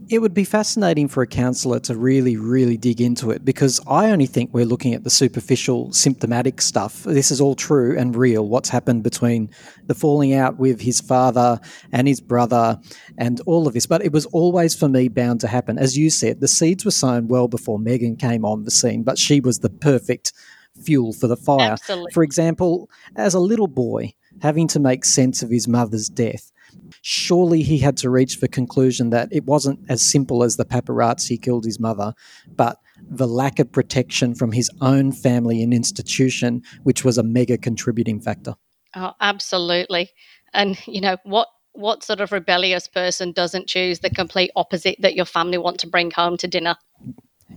It 0.08 0.18
would 0.18 0.34
be 0.34 0.44
fascinating 0.44 1.08
for 1.08 1.23
a 1.23 1.26
counsellor 1.26 1.80
to 1.80 1.96
really, 1.96 2.37
really 2.37 2.76
dig 2.76 3.00
into 3.00 3.30
it 3.30 3.44
because 3.44 3.80
I 3.87 4.11
only 4.11 4.26
think 4.26 4.52
we're 4.52 4.66
looking 4.66 4.94
at 4.94 5.02
the 5.04 5.11
superficial 5.11 5.92
symptomatic 5.92 6.61
stuff. 6.61 7.04
This 7.04 7.30
is 7.30 7.40
all 7.40 7.54
true 7.54 7.96
and 7.99 8.14
real. 8.14 8.46
What's 8.46 8.68
happened 8.68 9.02
between 9.02 9.50
the 9.87 9.94
falling 9.94 10.34
out 10.34 10.58
with 10.58 10.80
his 10.80 11.00
father 11.00 11.61
and 11.92 12.06
his 12.06 12.20
brother 12.20 12.78
and 13.18 13.40
all 13.46 13.66
of 13.66 13.75
this. 13.75 13.87
But 13.87 14.04
it 14.04 14.12
was 14.12 14.26
always 14.26 14.75
for 14.75 14.88
me 14.88 15.08
bound 15.08 15.40
to 15.40 15.49
happen. 15.49 15.78
As 15.78 15.96
you 15.96 16.11
said, 16.11 16.40
the 16.40 16.49
seeds 16.49 16.84
were 16.84 16.90
sown 16.90 17.28
well 17.28 17.49
before 17.49 17.78
Meghan 17.78 18.18
came 18.18 18.44
on 18.44 18.64
the 18.64 18.70
scene, 18.70 19.02
but 19.02 19.18
she 19.18 19.40
was 19.40 19.61
the 19.61 19.70
perfect 19.70 20.32
fuel 20.82 21.12
for 21.12 21.28
the 21.28 21.37
fire. 21.37 21.73
Absolutely. 21.73 22.12
For 22.12 22.23
example, 22.23 22.90
as 23.16 23.34
a 23.34 23.40
little 23.40 23.68
boy, 23.68 24.12
having 24.42 24.68
to 24.68 24.80
make 24.80 25.04
sense 25.04 25.42
of 25.42 25.50
his 25.50 25.68
mother's 25.68 26.08
death, 26.08 26.50
surely 27.02 27.62
he 27.62 27.78
had 27.78 27.97
to 27.99 28.11
reach 28.11 28.40
the 28.40 28.49
conclusion 28.49 29.11
that 29.11 29.28
it 29.31 29.45
wasn't 29.45 29.78
as 29.88 30.02
simple 30.02 30.43
as 30.43 30.57
the 30.57 30.64
paparazzi 30.64 31.40
killed 31.40 31.64
his 31.64 31.78
mother, 31.78 32.14
but 32.57 32.78
the 33.09 33.26
lack 33.26 33.59
of 33.59 33.71
protection 33.71 34.35
from 34.35 34.52
his 34.52 34.71
own 34.81 35.12
family 35.12 35.62
and 35.62 35.75
institution, 35.75 36.62
which 36.85 37.04
was 37.04 37.19
a 37.19 37.23
mega 37.23 37.59
contributing 37.59 38.21
factor. 38.21 38.54
Oh, 38.95 39.12
absolutely. 39.21 40.11
And 40.52 40.78
you 40.87 41.00
know 41.00 41.16
what? 41.25 41.49
What 41.73 42.04
sort 42.04 42.21
of 42.21 42.31
rebellious 42.31 42.87
person 42.87 43.33
doesn't 43.33 43.66
choose 43.66 43.99
the 43.99 44.09
complete 44.09 44.52
opposite 44.54 44.97
that 45.00 45.16
your 45.16 45.25
family 45.25 45.59
want 45.59 45.81
to 45.81 45.88
bring 45.88 46.12
home 46.12 46.37
to 46.37 46.47
dinner? 46.47 46.76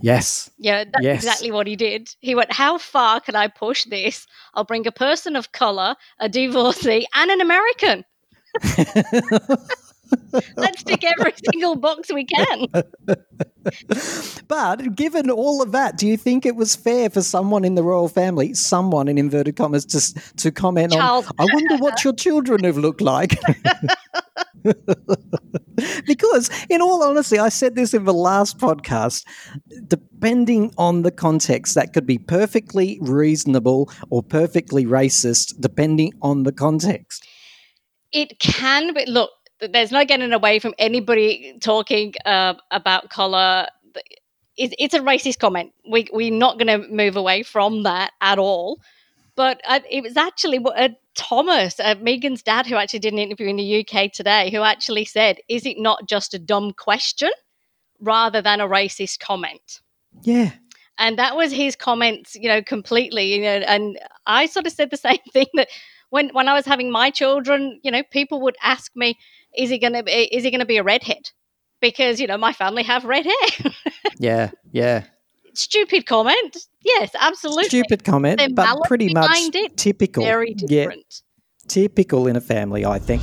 Yes. 0.00 0.50
Yeah, 0.58 0.84
that's 0.84 1.04
Yes. 1.04 1.16
exactly 1.16 1.52
what 1.52 1.68
he 1.68 1.76
did. 1.76 2.10
He 2.20 2.34
went, 2.34 2.52
How 2.52 2.78
far 2.78 3.20
can 3.20 3.36
I 3.36 3.46
push 3.46 3.84
this? 3.84 4.26
I'll 4.54 4.64
bring 4.64 4.86
a 4.88 4.92
person 4.92 5.36
of 5.36 5.52
color, 5.52 5.94
a 6.18 6.28
divorcee, 6.28 7.06
and 7.14 7.30
an 7.30 7.40
American. 7.40 8.04
Let's 10.56 10.82
tick 10.82 11.04
every 11.04 11.34
single 11.52 11.76
box 11.76 12.12
we 12.12 12.24
can. 12.24 12.66
But 14.48 14.96
given 14.96 15.30
all 15.30 15.60
of 15.60 15.72
that, 15.72 15.98
do 15.98 16.06
you 16.06 16.16
think 16.16 16.46
it 16.46 16.56
was 16.56 16.74
fair 16.74 17.10
for 17.10 17.20
someone 17.20 17.66
in 17.66 17.74
the 17.74 17.82
royal 17.82 18.08
family, 18.08 18.54
someone 18.54 19.08
in 19.08 19.18
inverted 19.18 19.56
commas, 19.56 19.84
to, 19.86 20.34
to 20.36 20.50
comment 20.50 20.92
Charles. 20.92 21.26
on, 21.26 21.34
I 21.38 21.46
wonder 21.52 21.76
what 21.76 22.02
your 22.02 22.14
children 22.14 22.64
have 22.64 22.78
looked 22.78 23.02
like? 23.02 23.38
because, 26.06 26.50
in 26.70 26.80
all 26.80 27.02
honesty, 27.02 27.38
I 27.38 27.50
said 27.50 27.74
this 27.74 27.92
in 27.92 28.04
the 28.04 28.14
last 28.14 28.58
podcast, 28.58 29.26
depending 29.86 30.72
on 30.78 31.02
the 31.02 31.10
context, 31.10 31.74
that 31.74 31.92
could 31.92 32.06
be 32.06 32.16
perfectly 32.16 32.98
reasonable 33.02 33.92
or 34.08 34.22
perfectly 34.22 34.86
racist, 34.86 35.60
depending 35.60 36.14
on 36.22 36.44
the 36.44 36.52
context. 36.52 37.27
It 38.12 38.38
can, 38.38 38.94
but 38.94 39.08
look, 39.08 39.30
there's 39.60 39.92
no 39.92 40.04
getting 40.04 40.32
away 40.32 40.58
from 40.58 40.74
anybody 40.78 41.58
talking 41.60 42.14
uh, 42.24 42.54
about 42.70 43.10
color. 43.10 43.66
It, 44.56 44.74
it's 44.78 44.94
a 44.94 45.00
racist 45.00 45.38
comment. 45.38 45.72
We, 45.88 46.08
we're 46.12 46.32
not 46.32 46.58
going 46.58 46.82
to 46.82 46.88
move 46.88 47.16
away 47.16 47.42
from 47.42 47.82
that 47.84 48.12
at 48.20 48.38
all. 48.38 48.80
But 49.36 49.60
uh, 49.68 49.80
it 49.90 50.02
was 50.02 50.16
actually 50.16 50.58
what- 50.58 50.78
uh, 50.78 50.88
Thomas, 51.14 51.78
uh, 51.80 51.94
Meghan's 51.96 52.42
dad, 52.42 52.66
who 52.66 52.76
actually 52.76 53.00
did 53.00 53.12
an 53.12 53.18
interview 53.18 53.48
in 53.48 53.56
the 53.56 53.84
UK 53.86 54.12
today, 54.12 54.50
who 54.50 54.62
actually 54.62 55.04
said, 55.04 55.38
Is 55.48 55.66
it 55.66 55.76
not 55.78 56.08
just 56.08 56.34
a 56.34 56.38
dumb 56.38 56.72
question 56.72 57.30
rather 58.00 58.40
than 58.42 58.60
a 58.60 58.68
racist 58.68 59.18
comment? 59.20 59.80
Yeah. 60.22 60.52
and 60.98 61.18
that 61.18 61.36
was 61.36 61.52
his 61.52 61.76
comments 61.76 62.34
you 62.34 62.48
know 62.48 62.60
completely 62.62 63.32
you 63.34 63.42
know 63.42 63.58
and 63.68 63.98
i 64.26 64.46
sort 64.46 64.66
of 64.66 64.72
said 64.72 64.90
the 64.90 64.96
same 64.96 65.18
thing 65.32 65.46
that 65.54 65.68
when 66.10 66.28
when 66.30 66.48
i 66.48 66.54
was 66.54 66.64
having 66.66 66.90
my 66.90 67.10
children 67.10 67.78
you 67.82 67.90
know 67.90 68.02
people 68.10 68.40
would 68.40 68.56
ask 68.62 68.92
me 68.96 69.16
is 69.56 69.70
he 69.70 69.78
gonna 69.78 70.02
be 70.02 70.12
is 70.12 70.42
he 70.44 70.50
gonna 70.50 70.64
be 70.66 70.76
a 70.76 70.82
redhead 70.82 71.22
because 71.80 72.20
you 72.20 72.26
know 72.26 72.38
my 72.38 72.52
family 72.52 72.82
have 72.82 73.04
red 73.04 73.24
hair 73.24 73.72
Yeah. 74.18 74.50
Yeah. 74.72 75.04
stupid 75.54 76.06
comment 76.06 76.56
yes 76.84 77.10
absolutely 77.18 77.64
Stupid 77.64 78.04
comment, 78.04 78.40
The 78.40 78.52
but 78.52 78.78
pretty 78.84 79.12
much 79.12 79.30
it, 79.54 79.76
typical. 79.76 80.24
very 80.24 80.54
Yeah. 80.58 80.66
different 80.84 81.22
Typical 81.68 82.26
in 82.26 82.34
a 82.36 82.40
family, 82.40 82.86
I 82.86 82.98
think. 82.98 83.22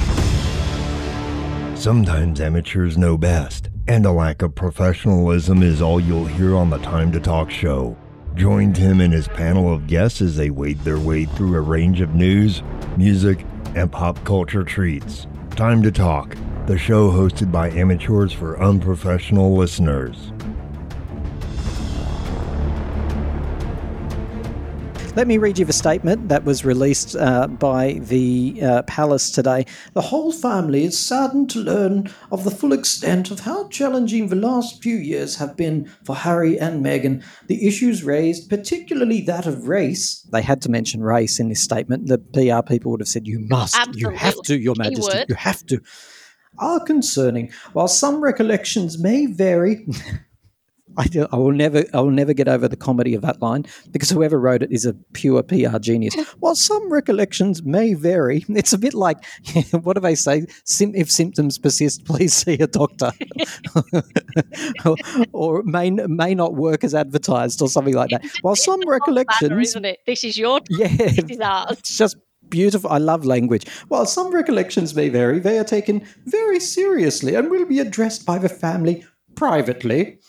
Sometimes 1.76 2.40
amateurs 2.40 2.96
know 2.96 3.18
best, 3.18 3.70
and 3.88 4.06
a 4.06 4.12
lack 4.12 4.42
of 4.44 4.54
professionalism 4.54 5.64
is 5.64 5.82
all 5.82 6.00
you'll 6.00 6.26
hear 6.26 6.56
on 6.56 6.70
the 6.70 6.78
Time 6.78 7.12
to 7.12 7.20
Talk 7.20 7.50
show. 7.50 7.98
Join 8.36 8.74
him 8.74 9.00
and 9.00 9.14
his 9.14 9.30
panel 9.30 9.74
of 9.74 9.88
guests 9.88 10.22
as 10.22 10.36
they 10.36 10.50
wade 10.50 10.80
their 10.80 11.00
way 11.00 11.24
through 11.24 11.56
a 11.56 11.62
range 11.62 12.02
of 12.02 12.16
news, 12.16 12.62
music, 12.98 13.46
and 13.76 13.90
pop 13.90 14.22
culture 14.26 14.64
treats. 14.66 15.26
Time 15.52 15.82
to 15.84 15.92
Talk, 15.92 16.36
the 16.66 16.78
show 16.78 17.10
hosted 17.10 17.50
by 17.50 17.70
amateurs 17.72 18.34
for 18.34 18.62
unprofessional 18.62 19.56
listeners. 19.56 20.34
Let 25.16 25.28
me 25.28 25.38
read 25.38 25.58
you 25.58 25.64
the 25.64 25.72
statement 25.72 26.28
that 26.28 26.44
was 26.44 26.66
released 26.66 27.16
uh, 27.16 27.48
by 27.48 27.94
the 28.02 28.60
uh, 28.62 28.82
palace 28.82 29.32
today. 29.32 29.66
The 29.94 30.02
whole 30.02 30.34
family 30.34 30.84
is 30.84 31.00
saddened 31.00 31.50
to 31.52 31.60
learn 31.60 32.14
of 32.34 32.44
the 32.44 32.52
full 32.52 32.74
extent 32.74 33.32
of 33.32 33.40
how 33.40 33.70
challenging 33.70 34.28
the 34.28 34.36
last 34.36 34.84
few 34.84 34.98
years 34.98 35.38
have 35.38 35.56
been 35.56 35.90
for 36.04 36.18
Harry 36.18 36.60
and 36.60 36.86
Meghan. 36.86 37.24
The 37.48 37.66
issues 37.66 38.04
raised, 38.04 38.50
particularly 38.50 39.22
that 39.22 39.46
of 39.46 39.70
race, 39.70 40.20
they 40.34 40.42
had 40.42 40.62
to 40.64 40.70
mention 40.70 41.02
race 41.02 41.40
in 41.40 41.48
this 41.48 41.62
statement. 41.62 42.08
The 42.08 42.18
PR 42.18 42.68
people 42.68 42.92
would 42.92 43.00
have 43.00 43.08
said, 43.08 43.26
You 43.26 43.40
must, 43.40 43.96
you 43.96 44.10
have 44.10 44.42
to, 44.42 44.60
Your 44.60 44.76
Majesty, 44.76 45.24
you 45.30 45.36
have 45.36 45.66
to. 45.68 45.80
Are 46.58 46.84
concerning. 46.84 47.54
While 47.72 47.88
some 47.88 48.22
recollections 48.22 49.00
may 49.00 49.28
vary, 49.28 49.88
I, 50.98 51.08
I 51.32 51.38
will 51.38 51.52
never 51.52 51.84
I 51.94 52.02
will 52.02 52.12
never 52.12 52.34
get 52.34 52.48
over 52.48 52.68
the 52.68 52.76
comedy 52.78 53.16
of 53.16 53.22
that 53.22 53.42
line 53.42 53.66
because 53.92 54.10
whoever 54.10 54.40
wrote 54.40 54.64
it 54.64 54.72
is 54.72 54.86
a 54.86 54.94
pure 55.14 55.44
PR 55.44 55.78
genius. 55.80 56.16
While 56.40 56.56
some 56.56 56.92
recollections 56.92 57.64
may 57.64 57.94
vary, 57.94 58.46
it's 58.50 58.74
a 58.74 58.78
bit 58.78 58.94
like 58.94 59.18
what 59.72 59.94
do 59.94 60.00
they 60.00 60.16
say? 60.16 60.46
Sim- 60.64 60.96
if 60.96 61.12
symptoms 61.12 61.58
persist, 61.58 62.06
please 62.06 62.34
see 62.34 62.56
a 62.56 62.68
doctor, 62.68 63.12
or, 64.86 64.96
or 65.34 65.64
may 65.64 65.90
may 65.92 66.36
not 66.36 66.56
work 66.56 66.84
as 66.84 66.96
advertised, 66.96 67.62
or 67.62 67.70
something 67.70 67.94
like 67.94 68.10
that. 68.12 68.26
While 68.42 68.56
some 68.56 68.80
Banner, 68.80 68.92
recollections, 68.92 69.70
isn't 69.70 69.86
it 69.86 70.00
this 70.06 70.24
is 70.24 70.38
your 70.38 70.62
yeah, 70.70 70.88
this 70.88 71.18
is 71.18 71.40
ours 71.40 71.80
it's 71.80 71.98
just 71.98 72.18
beautiful. 72.50 72.90
I 72.90 72.98
love 72.98 73.26
language. 73.26 73.68
While 73.88 74.06
some 74.06 74.34
recollections 74.34 74.96
may 74.96 75.10
vary, 75.10 75.40
they 75.40 75.58
are 75.58 75.64
taken 75.64 76.06
very 76.26 76.60
seriously 76.60 77.36
and 77.36 77.50
will 77.50 77.66
be 77.66 77.80
addressed 77.80 78.26
by 78.26 78.38
the 78.38 78.50
family 78.50 79.04
privately. 79.36 80.20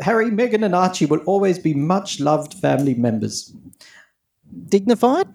Harry, 0.00 0.30
Meghan, 0.30 0.64
and 0.64 0.74
Archie 0.74 1.06
will 1.06 1.20
always 1.20 1.58
be 1.58 1.74
much 1.74 2.20
loved 2.20 2.54
family 2.54 2.94
members. 2.94 3.54
Dignified? 4.68 5.26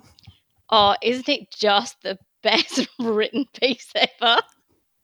oh 0.71 0.95
isn't 1.01 1.29
it 1.29 1.51
just 1.51 2.01
the 2.01 2.17
best 2.43 2.87
written 2.99 3.45
piece 3.59 3.91
ever 3.95 4.37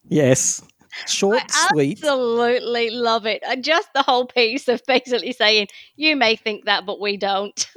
Yes. 0.08 0.62
Short, 1.06 1.42
I 1.50 1.68
sweet. 1.70 1.98
Absolutely 1.98 2.88
love 2.90 3.26
it. 3.26 3.42
And 3.46 3.62
just 3.62 3.92
the 3.92 4.02
whole 4.02 4.26
piece 4.26 4.68
of 4.68 4.80
basically 4.86 5.32
saying, 5.32 5.68
you 5.96 6.16
may 6.16 6.34
think 6.34 6.64
that, 6.64 6.86
but 6.86 6.98
we 6.98 7.18
don't. 7.18 7.68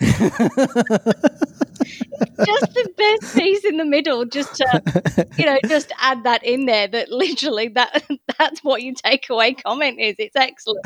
just 2.44 2.74
the 2.74 2.90
best 2.96 3.36
piece 3.36 3.64
in 3.64 3.76
the 3.76 3.84
middle, 3.84 4.24
just 4.24 4.54
to, 4.56 5.28
you 5.38 5.46
know, 5.46 5.58
just 5.68 5.92
add 6.00 6.24
that 6.24 6.44
in 6.44 6.66
there 6.66 6.88
that 6.88 7.10
literally 7.10 7.68
that 7.68 8.04
that's 8.38 8.60
what 8.60 8.82
your 8.82 8.94
takeaway 8.94 9.60
comment 9.62 9.98
is. 10.00 10.14
It's 10.18 10.36
excellent. 10.36 10.84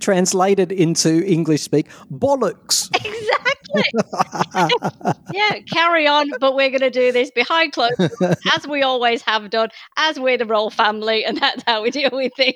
Translated 0.00 0.72
into 0.72 1.24
English 1.24 1.62
speak, 1.62 1.88
bollocks. 2.10 2.88
Exactly. 2.94 3.54
yeah, 5.32 5.58
carry 5.72 6.06
on, 6.06 6.30
but 6.40 6.54
we're 6.54 6.70
going 6.70 6.80
to 6.80 6.90
do 6.90 7.12
this 7.12 7.30
behind 7.30 7.72
closed 7.72 7.96
doors, 7.98 8.36
as 8.52 8.66
we 8.66 8.82
always 8.82 9.22
have 9.22 9.50
done, 9.50 9.68
as 9.96 10.18
we're 10.18 10.38
the 10.38 10.46
royal 10.46 10.70
family, 10.70 11.24
and 11.24 11.38
that's 11.38 11.62
how 11.66 11.82
we 11.82 11.90
deal 11.90 12.10
with 12.12 12.32
things. 12.36 12.54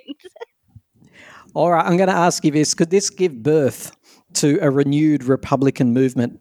All 1.54 1.70
right, 1.72 1.84
I'm 1.84 1.96
going 1.96 2.08
to 2.08 2.14
ask 2.14 2.44
you 2.44 2.50
this: 2.50 2.74
Could 2.74 2.90
this 2.90 3.10
give 3.10 3.42
birth 3.42 3.96
to 4.34 4.58
a 4.60 4.70
renewed 4.70 5.24
Republican 5.24 5.92
movement? 5.92 6.40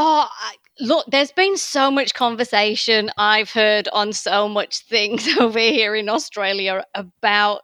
Oh, 0.00 0.28
I, 0.30 0.54
look, 0.78 1.06
there's 1.08 1.32
been 1.32 1.56
so 1.56 1.90
much 1.90 2.14
conversation 2.14 3.10
I've 3.18 3.50
heard 3.50 3.88
on 3.92 4.12
so 4.12 4.48
much 4.48 4.78
things 4.84 5.26
over 5.40 5.58
here 5.58 5.96
in 5.96 6.08
Australia 6.08 6.84
about 6.94 7.62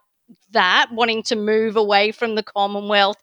that, 0.51 0.87
wanting 0.91 1.23
to 1.23 1.37
move 1.37 1.77
away 1.77 2.11
from 2.11 2.35
the 2.35 2.43
Commonwealth. 2.43 3.17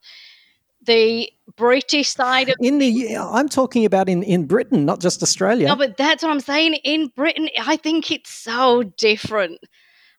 The 0.85 1.31
British 1.57 2.09
side 2.09 2.49
of 2.49 2.57
in 2.59 2.78
the 2.78 3.16
I'm 3.16 3.49
talking 3.49 3.85
about 3.85 4.09
in 4.09 4.23
in 4.23 4.47
Britain, 4.47 4.85
not 4.85 5.00
just 5.00 5.23
Australia. 5.23 5.69
No, 5.69 5.76
but 5.76 5.97
that's 5.97 6.23
what 6.23 6.33
I'm 6.33 6.40
saying. 6.40 6.75
In 6.83 7.09
Britain, 7.09 7.50
I 7.61 7.76
think 7.76 8.11
it's 8.11 8.31
so 8.31 8.83
different. 8.83 9.61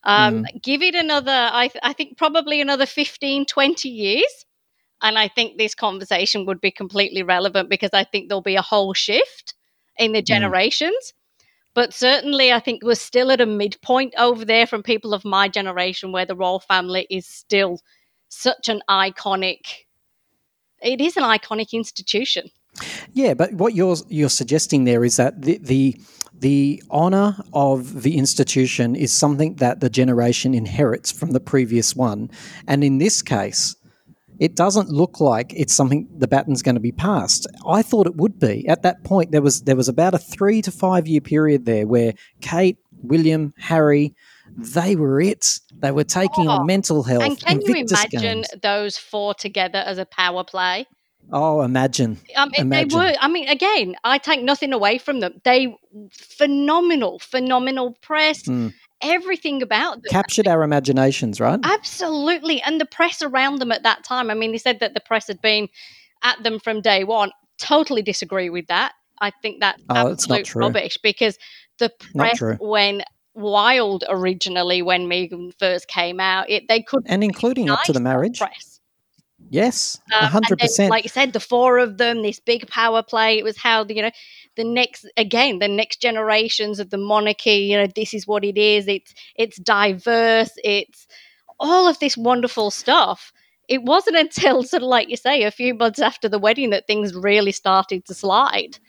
Um, 0.04 0.44
mm. 0.44 0.62
Give 0.62 0.82
it 0.82 0.96
another, 0.96 1.50
I, 1.52 1.68
th- 1.70 1.82
I 1.84 1.94
think 1.94 2.18
probably 2.18 2.62
another 2.62 2.86
15, 2.86 3.46
20 3.46 3.90
years. 3.90 4.46
And 5.03 5.19
I 5.19 5.27
think 5.27 5.57
this 5.57 5.75
conversation 5.75 6.45
would 6.45 6.62
be 6.62 6.72
completely 6.72 7.22
relevant 7.24 7.69
because 7.69 7.91
I 7.93 8.05
think 8.05 8.29
there'll 8.29 8.41
be 8.41 8.55
a 8.55 8.62
whole 8.62 8.93
shift 8.93 9.53
in 9.98 10.13
the 10.13 10.22
generations. 10.22 10.93
Mm. 10.93 11.13
But 11.75 11.93
certainly, 11.93 12.53
I 12.53 12.60
think 12.60 12.83
we're 12.83 12.95
still 12.95 13.31
at 13.31 13.41
a 13.41 13.45
midpoint 13.45 14.13
over 14.17 14.45
there 14.45 14.67
from 14.67 14.83
people 14.83 15.13
of 15.13 15.25
my 15.25 15.48
generation 15.48 16.12
where 16.12 16.25
the 16.25 16.36
royal 16.36 16.60
family 16.60 17.07
is 17.10 17.27
still 17.27 17.79
such 18.29 18.69
an 18.69 18.81
iconic, 18.89 19.60
it 20.81 21.01
is 21.01 21.17
an 21.17 21.24
iconic 21.24 21.74
institution. 21.74 22.50
Yeah, 23.13 23.33
but 23.33 23.53
what 23.53 23.75
you're 23.75 23.98
you're 24.07 24.29
suggesting 24.29 24.86
there 24.86 25.03
is 25.03 25.17
that 25.17 25.41
the 25.41 25.57
the 25.60 26.00
the 26.33 26.83
honor 26.89 27.38
of 27.53 28.01
the 28.01 28.17
institution 28.17 28.95
is 28.95 29.12
something 29.12 29.55
that 29.55 29.79
the 29.79 29.89
generation 29.89 30.53
inherits 30.53 31.12
from 31.12 31.31
the 31.31 31.39
previous 31.39 31.95
one. 31.95 32.29
And 32.67 32.83
in 32.83 32.98
this 32.98 33.22
case, 33.22 33.75
it 34.40 34.56
doesn't 34.56 34.90
look 34.90 35.20
like 35.20 35.54
it's 35.56 35.74
something 35.74 36.08
the 36.18 36.28
baton's 36.28 36.62
going 36.62 36.75
to 36.75 36.82
be 36.82 36.92
passed. 36.92 37.48
I 37.68 37.82
thought 37.82 38.08
it 38.08 38.16
would 38.16 38.40
be. 38.40 38.68
At 38.68 38.84
that 38.84 39.04
point, 39.04 39.32
there 39.32 39.42
was 39.42 39.62
there 39.63 39.75
was 39.75 39.88
about 39.88 40.13
a 40.13 40.18
three 40.18 40.62
to 40.62 40.72
five 40.72 41.08
year 41.08 41.22
period 41.22 41.66
there 41.66 41.88
where 41.88 42.13
Kate, 42.42 42.78
William, 43.02 43.54
Harry, 43.58 44.16
they 44.56 44.96
were 44.96 45.22
it. 45.22 45.60
They 45.74 45.92
were 45.92 46.04
taking 46.04 46.48
oh, 46.48 46.52
on 46.52 46.66
mental 46.66 47.04
health. 47.04 47.24
And 47.24 47.40
can 47.40 47.62
you 47.62 47.75
imagine 47.75 48.20
games. 48.20 48.48
those 48.62 48.98
four 48.98 49.34
together 49.34 49.80
as 49.80 49.98
a 49.98 50.06
power 50.06 50.44
play? 50.44 50.88
Oh, 51.32 51.62
imagine. 51.62 52.20
Um, 52.36 52.52
imagine. 52.56 52.90
They 52.90 52.96
were. 52.96 53.13
I 53.20 53.28
mean, 53.28 53.48
again, 53.48 53.96
I 54.04 54.18
take 54.18 54.44
nothing 54.44 54.74
away 54.74 54.98
from 54.98 55.20
them. 55.20 55.42
They 55.44 55.75
phenomenal, 56.12 57.20
phenomenal 57.20 57.94
press. 58.02 58.44
Mm. 58.44 58.74
Everything 59.03 59.62
about 59.62 59.95
them 59.95 60.10
captured 60.10 60.48
our 60.48 60.63
imaginations, 60.63 61.39
right? 61.39 61.60
Absolutely, 61.63 62.62
and 62.62 62.79
the 62.79 62.86
press 62.86 63.22
around 63.22 63.60
them 63.60 63.72
at 63.72 63.83
that 63.83 64.03
time. 64.03 64.29
I 64.29 64.33
mean, 64.33 64.51
they 64.51 64.57
said 64.57 64.79
that 64.79 64.93
the 64.93 65.01
press 65.01 65.27
had 65.27 65.41
been 65.41 65.67
at 66.24 66.41
them 66.43 66.60
from 66.60 66.81
day 66.81 67.03
one. 67.03 67.31
Totally 67.57 68.01
disagree 68.01 68.50
with 68.50 68.67
that. 68.67 68.93
I 69.22 69.31
think 69.41 69.60
that's 69.60 69.81
oh, 69.89 70.12
absolute 70.12 70.55
rubbish 70.55 70.98
because 71.01 71.38
the 71.79 71.91
press 72.15 72.41
when 72.60 73.03
wild 73.36 74.03
originally 74.07 74.81
when 74.81 75.07
Meghan 75.07 75.53
first 75.57 75.88
came 75.88 76.19
out. 76.19 76.50
It 76.50 76.67
they 76.67 76.81
could 76.81 77.03
and 77.05 77.24
including 77.24 77.69
up 77.69 77.83
to 77.83 77.94
the 77.94 78.00
marriage. 78.00 78.39
Press. 78.39 78.79
Yes, 79.50 80.00
um, 80.13 80.25
hundred 80.25 80.61
um, 80.61 80.66
percent. 80.66 80.89
Like 80.89 81.03
you 81.03 81.09
said, 81.09 81.33
the 81.33 81.39
four 81.39 81.77
of 81.77 81.98
them, 81.98 82.24
this 82.24 82.39
big 82.39 82.68
power 82.68 83.03
play. 83.03 83.37
It 83.37 83.44
was 83.44 83.57
how 83.57 83.83
the 83.83 83.96
you 83.96 84.01
know 84.01 84.11
the 84.55 84.63
next 84.63 85.05
again 85.18 85.59
the 85.59 85.68
next 85.68 86.01
generations 86.01 86.79
of 86.79 86.89
the 86.89 86.98
monarchy. 86.98 87.51
You 87.72 87.77
know, 87.77 87.87
this 87.87 88.13
is 88.13 88.27
what 88.27 88.44
it 88.44 88.57
is. 88.57 88.87
It's 88.87 89.13
it's 89.35 89.57
diverse. 89.57 90.51
It's 90.63 91.07
all 91.59 91.87
of 91.87 92.00
this 92.00 92.18
wonderful 92.18 92.72
stuff. 92.72 93.31
It 93.68 93.83
wasn't 93.83 94.18
until 94.25 94.63
sort 94.63 94.83
of 94.83 94.89
like 94.89 95.09
you 95.09 95.18
say, 95.18 95.44
a 95.44 95.51
few 95.51 95.74
months 95.74 96.00
after 96.00 96.29
the 96.29 96.39
wedding 96.39 96.72
that 96.72 96.87
things 96.87 97.13
really 97.16 97.51
started 97.51 98.05
to 98.05 98.13
slide 98.13 98.79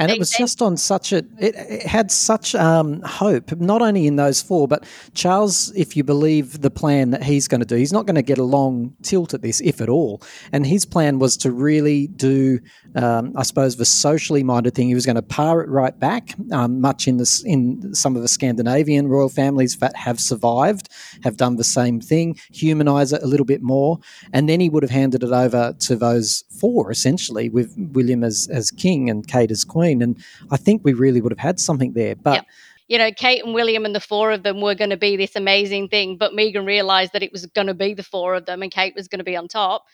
and 0.00 0.10
it 0.10 0.18
was 0.18 0.30
just 0.30 0.62
on 0.62 0.76
such 0.76 1.12
a 1.12 1.18
it, 1.38 1.54
it 1.56 1.86
had 1.86 2.10
such 2.10 2.54
um, 2.54 3.02
hope 3.02 3.52
not 3.60 3.82
only 3.82 4.06
in 4.06 4.16
those 4.16 4.40
four 4.40 4.66
but 4.66 4.84
charles 5.14 5.72
if 5.76 5.96
you 5.96 6.04
believe 6.04 6.60
the 6.60 6.70
plan 6.70 7.10
that 7.10 7.22
he's 7.22 7.46
going 7.48 7.60
to 7.60 7.66
do 7.66 7.76
he's 7.76 7.92
not 7.92 8.06
going 8.06 8.16
to 8.16 8.22
get 8.22 8.38
a 8.38 8.44
long 8.44 8.94
tilt 9.02 9.34
at 9.34 9.42
this 9.42 9.60
if 9.60 9.80
at 9.80 9.88
all. 9.88 10.22
And 10.52 10.66
his 10.66 10.84
plan 10.84 11.18
was 11.18 11.36
to 11.38 11.50
really 11.50 12.06
do 12.06 12.60
um, 12.94 13.32
i 13.36 13.42
suppose 13.42 13.76
the 13.76 13.84
socially 13.84 14.42
minded 14.42 14.74
thing. 14.74 14.88
He 14.88 14.94
was 14.94 15.06
going 15.06 15.16
to 15.16 15.22
par 15.22 15.62
it 15.62 15.68
right 15.68 15.98
back 15.98 16.34
um, 16.52 16.80
much 16.80 17.08
in 17.08 17.16
this 17.16 17.42
in 17.44 17.94
some 17.94 18.16
of 18.16 18.22
the 18.22 18.28
scandinavian 18.28 19.08
royal 19.08 19.28
families 19.28 19.76
that 19.78 19.96
have 19.96 20.20
survived 20.20 20.88
have 21.22 21.36
done 21.36 21.56
the 21.56 21.64
same 21.64 22.00
thing 22.00 22.38
humanize 22.52 23.12
it 23.12 23.22
a 23.22 23.26
little 23.26 23.46
bit 23.46 23.62
more. 23.62 23.98
And 24.32 24.48
then 24.48 24.60
he 24.60 24.68
would 24.68 24.82
have 24.82 24.90
handed 24.90 25.22
it 25.22 25.32
over 25.32 25.74
to 25.80 25.96
those 25.96 26.44
four 26.60 26.90
essentially 26.90 27.48
with 27.48 27.74
william 27.76 28.22
as 28.22 28.48
as 28.52 28.70
king 28.70 29.10
and 29.10 29.26
kate 29.26 29.50
as 29.50 29.64
queen. 29.72 30.02
And 30.02 30.22
I 30.50 30.56
think 30.56 30.82
we 30.84 30.92
really 30.92 31.20
would 31.20 31.32
have 31.32 31.38
had 31.38 31.58
something 31.58 31.92
there. 31.92 32.14
But 32.14 32.34
yep. 32.34 32.46
you 32.88 32.98
know, 32.98 33.10
Kate 33.10 33.44
and 33.44 33.54
William 33.54 33.84
and 33.84 33.94
the 33.94 34.00
four 34.00 34.30
of 34.30 34.42
them 34.42 34.60
were 34.60 34.74
going 34.74 34.90
to 34.90 34.96
be 34.96 35.16
this 35.16 35.36
amazing 35.36 35.88
thing, 35.88 36.16
but 36.16 36.32
Meghan 36.32 36.66
realized 36.66 37.12
that 37.12 37.22
it 37.22 37.32
was 37.32 37.46
going 37.46 37.66
to 37.66 37.74
be 37.74 37.94
the 37.94 38.02
four 38.02 38.34
of 38.34 38.46
them 38.46 38.62
and 38.62 38.70
Kate 38.70 38.94
was 38.94 39.08
going 39.08 39.18
to 39.20 39.24
be 39.24 39.36
on 39.36 39.48
top. 39.48 39.84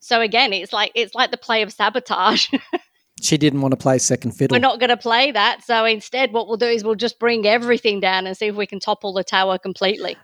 So 0.00 0.20
again, 0.20 0.52
it's 0.52 0.72
like 0.72 0.90
it's 0.94 1.14
like 1.14 1.30
the 1.30 1.36
play 1.36 1.62
of 1.62 1.72
sabotage. 1.72 2.52
she 3.22 3.38
didn't 3.38 3.60
want 3.60 3.72
to 3.72 3.76
play 3.76 3.98
second 3.98 4.32
fiddle. 4.32 4.56
We're 4.56 4.60
not 4.60 4.80
going 4.80 4.90
to 4.90 4.96
play 4.96 5.30
that. 5.30 5.62
So 5.64 5.84
instead, 5.84 6.32
what 6.32 6.48
we'll 6.48 6.56
do 6.56 6.66
is 6.66 6.82
we'll 6.82 6.96
just 6.96 7.20
bring 7.20 7.46
everything 7.46 8.00
down 8.00 8.26
and 8.26 8.36
see 8.36 8.46
if 8.46 8.56
we 8.56 8.66
can 8.66 8.80
topple 8.80 9.12
the 9.12 9.22
tower 9.22 9.58
completely. 9.58 10.16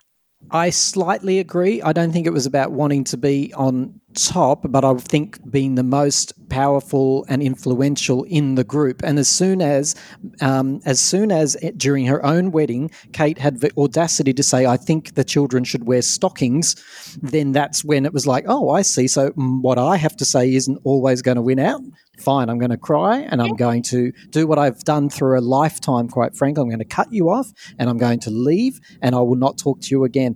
I 0.51 0.69
slightly 0.69 1.39
agree. 1.39 1.81
I 1.81 1.93
don't 1.93 2.11
think 2.11 2.25
it 2.27 2.33
was 2.33 2.45
about 2.45 2.71
wanting 2.71 3.03
to 3.05 3.17
be 3.17 3.53
on 3.53 3.99
top, 4.27 4.65
but 4.69 4.83
I 4.83 4.93
think 4.95 5.39
being 5.49 5.75
the 5.75 5.83
most 5.83 6.33
powerful 6.49 7.25
and 7.29 7.41
influential 7.41 8.23
in 8.23 8.55
the 8.55 8.63
group. 8.63 9.01
And 9.03 9.19
as 9.19 9.27
soon 9.27 9.61
as, 9.61 9.95
um, 10.41 10.81
as 10.85 10.99
soon 10.99 11.31
as 11.31 11.55
during 11.77 12.05
her 12.07 12.25
own 12.25 12.51
wedding, 12.51 12.91
Kate 13.13 13.37
had 13.37 13.61
the 13.61 13.71
audacity 13.77 14.33
to 14.33 14.43
say, 14.43 14.65
"I 14.65 14.77
think 14.77 15.15
the 15.15 15.23
children 15.23 15.63
should 15.63 15.85
wear 15.85 16.01
stockings," 16.01 16.75
then 17.21 17.51
that's 17.51 17.83
when 17.83 18.05
it 18.05 18.13
was 18.13 18.27
like, 18.27 18.45
"Oh, 18.47 18.69
I 18.69 18.81
see." 18.81 19.07
So 19.07 19.31
mm, 19.31 19.61
what 19.61 19.77
I 19.77 19.97
have 19.97 20.17
to 20.17 20.25
say 20.25 20.53
isn't 20.53 20.79
always 20.83 21.21
going 21.21 21.37
to 21.37 21.41
win 21.41 21.59
out. 21.59 21.81
Fine, 22.19 22.49
I'm 22.49 22.59
going 22.59 22.71
to 22.71 22.77
cry 22.77 23.19
and 23.19 23.41
I'm 23.41 23.55
going 23.55 23.81
to 23.83 24.11
do 24.29 24.45
what 24.45 24.59
I've 24.59 24.83
done 24.83 25.09
through 25.09 25.39
a 25.39 25.41
lifetime. 25.41 26.09
Quite 26.09 26.35
frankly, 26.35 26.61
I'm 26.61 26.67
going 26.67 26.79
to 26.79 26.85
cut 26.85 27.13
you 27.13 27.29
off 27.29 27.53
and 27.77 27.89
I'm 27.89 27.97
going 27.97 28.19
to 28.21 28.29
leave 28.29 28.81
and 29.01 29.15
I 29.15 29.19
will 29.19 29.37
not 29.37 29.57
talk 29.57 29.79
to 29.79 29.87
you 29.91 30.03
again 30.03 30.35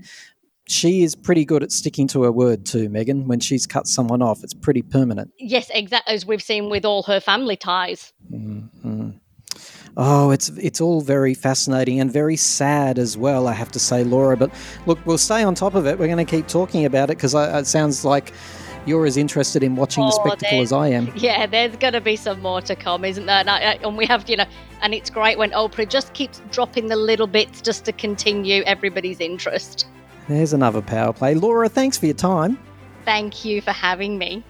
she 0.67 1.04
is 1.04 1.15
pretty 1.15 1.45
good 1.45 1.63
at 1.63 1.71
sticking 1.71 2.08
to 2.10 2.23
her 2.23 2.32
word 2.32 2.65
too, 2.65 2.89
Meghan. 2.89 3.26
When 3.26 3.39
she's 3.39 3.67
cut 3.67 3.88
someone 3.88 4.21
off, 4.21 4.43
it's 4.43 4.54
pretty 4.54 4.82
permanent. 4.82 5.32
Yes, 5.38 5.69
exactly 5.73 6.13
as 6.13 6.26
we've 6.26 6.41
seen 6.41 6.69
with 6.69 6.86
all 6.86 7.04
her 7.04 7.19
family 7.19 7.56
ties. 7.56 8.13
Mm-hmm. 8.32 9.12
Oh, 9.95 10.32
it's 10.32 10.49
it's 10.49 10.82
all 10.82 11.02
very 11.02 11.36
fascinating 11.36 11.99
and 11.99 12.12
very 12.12 12.36
sad 12.36 12.97
as 12.97 13.15
well. 13.15 13.47
I 13.47 13.54
have 13.54 13.71
to 13.73 13.80
say, 13.80 14.04
Laura. 14.04 14.36
But 14.36 14.52
look, 14.88 15.06
we'll 15.06 15.19
stay 15.19 15.43
on 15.43 15.54
top 15.54 15.76
of 15.76 15.86
it. 15.86 15.99
We're 15.99 16.08
going 16.08 16.26
to 16.26 16.30
keep 16.30 16.47
talking 16.47 16.86
about 16.86 17.12
it 17.12 17.17
because 17.17 17.36
it 17.36 17.67
sounds 17.67 18.04
like 18.04 18.34
you're 18.86 19.06
as 19.06 19.17
interested 19.17 19.63
in 19.63 19.76
watching 19.76 20.04
oh, 20.04 20.08
the 20.08 20.12
spectacle 20.12 20.62
as 20.62 20.71
I 20.71 20.88
am. 20.89 21.12
Yeah, 21.15 21.45
there's 21.45 21.76
going 21.78 21.93
to 21.93 22.02
be 22.02 22.15
some 22.15 22.41
more 22.41 22.62
to 22.62 22.76
come, 22.76 23.06
isn't 23.06 23.26
there? 23.26 23.39
And, 23.39 23.49
I, 23.49 23.80
and, 23.84 23.95
we 23.95 24.06
have, 24.08 24.28
you 24.30 24.36
know, 24.36 24.45
and 24.82 24.93
it's 24.93 25.10
great 25.10 25.38
when 25.38 25.52
Oprah 25.52 25.88
just 25.88 26.13
keeps 26.13 26.41
dropping 26.52 26.88
the 26.88 26.95
little 26.95 27.28
bits 27.28 27.62
just 27.62 27.86
to 27.86 27.93
continue 27.93 28.63
everybody's 28.63 29.21
interest. 29.21 29.88
There's 30.28 30.54
another 30.54 30.82
power 30.82 31.14
play. 31.14 31.36
Laura, 31.36 31.70
thanks 31.70 31.98
for 31.98 32.06
your 32.06 32.16
time. 32.16 32.58
Thank 33.06 33.44
you 33.44 33.62
for 33.62 33.72
having 33.72 34.18
me. 34.18 34.44